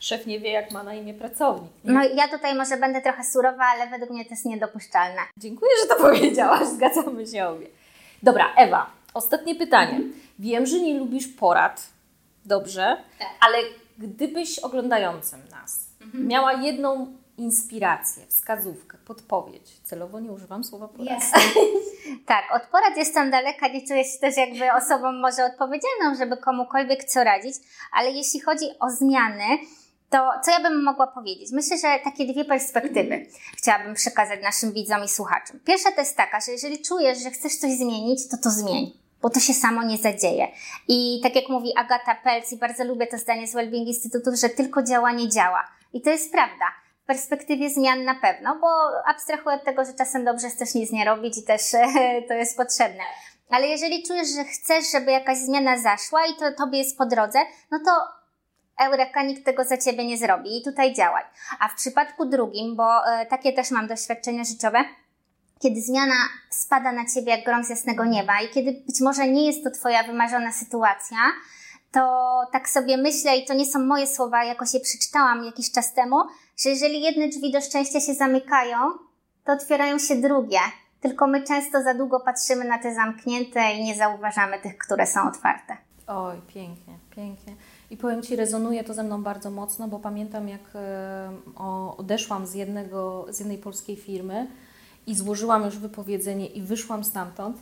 szef 0.00 0.26
nie 0.26 0.40
wie, 0.40 0.50
jak 0.50 0.70
ma 0.70 0.82
na 0.82 0.94
imię 0.94 1.14
pracownik. 1.14 1.70
Nie? 1.84 1.92
No 1.92 2.00
ja 2.04 2.28
tutaj 2.28 2.54
może 2.54 2.76
będę 2.76 3.02
trochę 3.02 3.24
surowa, 3.24 3.64
ale 3.64 3.90
według 3.90 4.10
mnie 4.10 4.24
to 4.24 4.30
jest 4.30 4.44
niedopuszczalne. 4.44 5.20
Dziękuję, 5.36 5.70
że 5.82 5.88
to 5.88 6.02
powiedziałaś, 6.02 6.68
zgadzamy 6.76 7.26
się 7.26 7.46
obie. 7.46 7.66
Dobra, 8.22 8.54
Ewa, 8.56 8.90
ostatnie 9.14 9.54
pytanie. 9.54 9.96
Mm. 9.96 10.12
Wiem, 10.38 10.66
że 10.66 10.80
nie 10.80 10.98
lubisz 10.98 11.28
porad, 11.28 11.88
dobrze, 12.44 12.96
tak. 13.18 13.28
ale 13.40 13.58
gdybyś 13.98 14.58
oglądającym 14.58 15.40
nas 15.50 15.86
mhm. 16.00 16.26
miała 16.26 16.52
jedną 16.52 17.21
inspirację, 17.42 18.26
wskazówkę, 18.26 18.98
podpowiedź. 18.98 19.80
Celowo 19.84 20.20
nie 20.20 20.32
używam 20.32 20.64
słowa 20.64 20.88
porad. 20.88 21.18
Yes. 21.18 21.30
tak, 22.26 22.44
od 22.54 22.62
porad 22.62 22.96
jestem 22.96 23.30
daleka, 23.30 23.68
nie 23.68 23.86
czuję 23.86 24.04
się 24.04 24.18
też 24.18 24.36
jakby 24.36 24.72
osobą 24.72 25.12
może 25.12 25.44
odpowiedzialną, 25.44 26.18
żeby 26.18 26.36
komukolwiek 26.36 27.04
co 27.04 27.24
radzić, 27.24 27.54
ale 27.92 28.10
jeśli 28.10 28.40
chodzi 28.40 28.64
o 28.80 28.90
zmiany, 28.90 29.44
to 30.10 30.30
co 30.44 30.50
ja 30.50 30.60
bym 30.60 30.82
mogła 30.82 31.06
powiedzieć? 31.06 31.52
Myślę, 31.52 31.78
że 31.78 31.98
takie 32.04 32.32
dwie 32.32 32.44
perspektywy 32.44 33.14
mm. 33.14 33.26
chciałabym 33.56 33.94
przekazać 33.94 34.42
naszym 34.42 34.72
widzom 34.72 35.04
i 35.04 35.08
słuchaczom. 35.08 35.60
Pierwsza 35.64 35.92
to 35.92 36.00
jest 36.00 36.16
taka, 36.16 36.40
że 36.40 36.52
jeżeli 36.52 36.82
czujesz, 36.82 37.18
że 37.18 37.30
chcesz 37.30 37.56
coś 37.56 37.70
zmienić, 37.70 38.28
to 38.28 38.36
to 38.36 38.50
zmień 38.50 39.02
bo 39.22 39.30
to 39.30 39.40
się 39.40 39.54
samo 39.54 39.82
nie 39.82 39.98
zadzieje. 39.98 40.48
I 40.88 41.20
tak 41.22 41.36
jak 41.36 41.48
mówi 41.48 41.72
Agata 41.76 42.14
Pelc, 42.14 42.52
i 42.52 42.56
bardzo 42.56 42.84
lubię 42.84 43.06
to 43.06 43.18
zdanie 43.18 43.46
z 43.46 43.54
Wellbeing 43.54 43.88
Instytutu, 43.88 44.30
że 44.36 44.48
tylko 44.48 44.82
działanie 44.82 45.28
działa. 45.28 45.68
I 45.92 46.00
to 46.00 46.10
jest 46.10 46.32
prawda 46.32 46.64
perspektywie 47.12 47.70
zmian 47.70 48.04
na 48.04 48.14
pewno, 48.14 48.58
bo 48.60 48.68
abstrahuję 49.06 49.56
od 49.56 49.64
tego, 49.64 49.84
że 49.84 49.94
czasem 49.94 50.24
dobrze 50.24 50.46
jest 50.46 50.58
też 50.58 50.74
nic 50.74 50.92
nie 50.92 51.04
robić 51.04 51.38
i 51.38 51.42
też 51.42 51.62
to 52.28 52.34
jest 52.34 52.56
potrzebne. 52.56 53.02
Ale 53.50 53.66
jeżeli 53.66 54.02
czujesz, 54.02 54.28
że 54.28 54.44
chcesz, 54.44 54.92
żeby 54.92 55.10
jakaś 55.10 55.38
zmiana 55.38 55.78
zaszła 55.78 56.26
i 56.26 56.34
to 56.34 56.52
tobie 56.52 56.78
jest 56.78 56.98
po 56.98 57.06
drodze, 57.06 57.38
no 57.70 57.78
to 57.84 57.90
Eureka 58.84 59.22
nikt 59.22 59.44
tego 59.44 59.64
za 59.64 59.78
ciebie 59.78 60.04
nie 60.04 60.18
zrobi 60.18 60.58
i 60.58 60.64
tutaj 60.64 60.94
działaj. 60.94 61.24
A 61.60 61.68
w 61.68 61.74
przypadku 61.74 62.24
drugim, 62.24 62.76
bo 62.76 63.06
e, 63.06 63.26
takie 63.26 63.52
też 63.52 63.70
mam 63.70 63.86
doświadczenia 63.86 64.44
życiowe, 64.44 64.84
kiedy 65.62 65.80
zmiana 65.80 66.14
spada 66.50 66.92
na 66.92 67.04
ciebie 67.14 67.30
jak 67.30 67.44
grom 67.44 67.64
z 67.64 67.70
jasnego 67.70 68.04
nieba 68.04 68.40
i 68.40 68.48
kiedy 68.48 68.72
być 68.72 69.00
może 69.00 69.28
nie 69.28 69.46
jest 69.46 69.64
to 69.64 69.70
twoja 69.70 70.02
wymarzona 70.02 70.52
sytuacja, 70.52 71.16
to 71.92 72.40
tak 72.52 72.68
sobie 72.68 72.96
myślę, 72.96 73.36
i 73.36 73.44
to 73.44 73.54
nie 73.54 73.66
są 73.66 73.78
moje 73.78 74.06
słowa, 74.06 74.44
jakoś 74.44 74.74
je 74.74 74.80
przeczytałam 74.80 75.44
jakiś 75.44 75.72
czas 75.72 75.94
temu, 75.94 76.16
że 76.56 76.70
jeżeli 76.70 77.02
jedne 77.02 77.28
drzwi 77.28 77.52
do 77.52 77.60
szczęścia 77.60 78.00
się 78.00 78.14
zamykają, 78.14 78.78
to 79.44 79.52
otwierają 79.52 79.98
się 79.98 80.16
drugie. 80.16 80.58
Tylko 81.00 81.26
my 81.26 81.42
często 81.42 81.82
za 81.82 81.94
długo 81.94 82.20
patrzymy 82.20 82.64
na 82.64 82.78
te 82.78 82.94
zamknięte 82.94 83.72
i 83.72 83.84
nie 83.84 83.94
zauważamy 83.94 84.58
tych, 84.58 84.78
które 84.78 85.06
są 85.06 85.28
otwarte. 85.28 85.76
Oj, 86.06 86.36
pięknie, 86.54 86.94
pięknie. 87.16 87.56
I 87.90 87.96
powiem 87.96 88.22
Ci, 88.22 88.36
rezonuje 88.36 88.84
to 88.84 88.94
ze 88.94 89.02
mną 89.02 89.22
bardzo 89.22 89.50
mocno, 89.50 89.88
bo 89.88 89.98
pamiętam, 89.98 90.48
jak 90.48 90.60
odeszłam 91.96 92.46
z, 92.46 92.54
jednego, 92.54 93.26
z 93.30 93.38
jednej 93.38 93.58
polskiej 93.58 93.96
firmy 93.96 94.46
i 95.06 95.14
złożyłam 95.14 95.64
już 95.64 95.78
wypowiedzenie 95.78 96.46
i 96.46 96.62
wyszłam 96.62 97.04
stamtąd. 97.04 97.56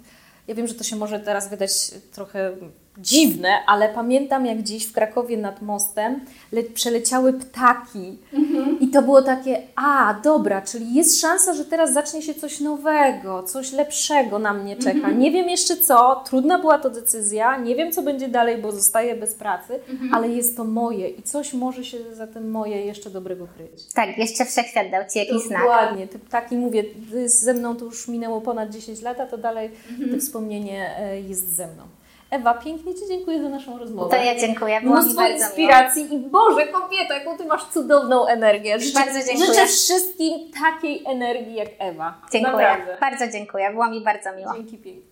Ja 0.50 0.56
wiem, 0.56 0.66
że 0.66 0.74
to 0.74 0.84
się 0.84 0.96
może 0.96 1.20
teraz 1.20 1.50
wydać 1.50 1.70
trochę 2.12 2.52
dziwne, 2.98 3.48
ale 3.66 3.88
pamiętam 3.88 4.46
jak 4.46 4.58
gdzieś 4.58 4.86
w 4.86 4.92
Krakowie 4.92 5.36
nad 5.36 5.62
mostem 5.62 6.20
le- 6.52 6.62
przeleciały 6.62 7.32
ptaki 7.32 8.18
mhm. 8.32 8.78
I 8.90 8.92
to 8.92 9.02
było 9.02 9.22
takie, 9.22 9.62
a 9.76 10.20
dobra, 10.24 10.62
czyli 10.62 10.94
jest 10.94 11.20
szansa, 11.20 11.54
że 11.54 11.64
teraz 11.64 11.92
zacznie 11.92 12.22
się 12.22 12.34
coś 12.34 12.60
nowego, 12.60 13.42
coś 13.42 13.72
lepszego 13.72 14.38
na 14.38 14.54
mnie 14.54 14.76
czeka. 14.76 14.90
Mhm. 14.90 15.18
Nie 15.18 15.30
wiem 15.30 15.48
jeszcze 15.48 15.76
co, 15.76 16.22
trudna 16.26 16.58
była 16.58 16.78
to 16.78 16.90
decyzja, 16.90 17.56
nie 17.56 17.76
wiem 17.76 17.92
co 17.92 18.02
będzie 18.02 18.28
dalej, 18.28 18.58
bo 18.58 18.72
zostaję 18.72 19.16
bez 19.16 19.34
pracy, 19.34 19.80
mhm. 19.90 20.14
ale 20.14 20.28
jest 20.28 20.56
to 20.56 20.64
moje 20.64 21.08
i 21.08 21.22
coś 21.22 21.54
może 21.54 21.84
się 21.84 22.14
za 22.14 22.26
tym 22.26 22.50
moje 22.50 22.86
jeszcze 22.86 23.10
dobrego 23.10 23.46
kryć. 23.56 23.92
Tak, 23.94 24.18
jeszcze 24.18 24.44
wszechświat 24.44 24.90
dał 24.90 25.02
Ci 25.12 25.18
jakiś 25.18 25.42
znak. 25.42 25.60
Dokładnie, 25.60 26.08
te 26.08 26.18
ptaki, 26.18 26.56
mówię, 26.56 26.84
ze 27.24 27.54
mną 27.54 27.76
to 27.76 27.84
już 27.84 28.08
minęło 28.08 28.40
ponad 28.40 28.70
10 28.70 29.02
lat, 29.02 29.20
a 29.20 29.26
to 29.26 29.38
dalej 29.38 29.70
to 30.12 30.18
wspomnienie 30.18 30.96
e, 30.98 31.20
jest 31.20 31.56
ze 31.56 31.66
mną. 31.66 31.82
Ewa, 32.30 32.54
pięknie 32.54 32.94
Ci 32.94 33.00
dziękuję 33.08 33.42
za 33.42 33.48
naszą 33.48 33.78
rozmowę. 33.78 34.16
To 34.16 34.24
ja 34.24 34.40
dziękuję. 34.40 34.80
Było 34.80 34.94
Mnóstwo 34.96 35.28
inspiracji 35.28 36.04
miło. 36.04 36.16
i 36.16 36.30
Boże, 36.30 36.66
kobieto, 36.66 37.14
jaką 37.14 37.38
Ty 37.38 37.44
masz 37.44 37.64
cudowną 37.64 38.26
energię. 38.26 38.80
Życzę, 38.80 39.00
bardzo 39.00 39.18
dziękuję. 39.26 39.46
Życzę 39.46 39.66
wszystkim 39.66 40.50
takiej 40.62 41.04
energii 41.06 41.54
jak 41.54 41.68
Ewa. 41.78 42.20
Dziękuję. 42.32 42.52
Naprawdę. 42.56 42.96
Bardzo 43.00 43.28
dziękuję. 43.28 43.70
Było 43.70 43.90
mi 43.90 44.00
bardzo 44.00 44.36
miło. 44.36 44.54
Dzięki 44.54 44.78
piękne. 44.78 45.09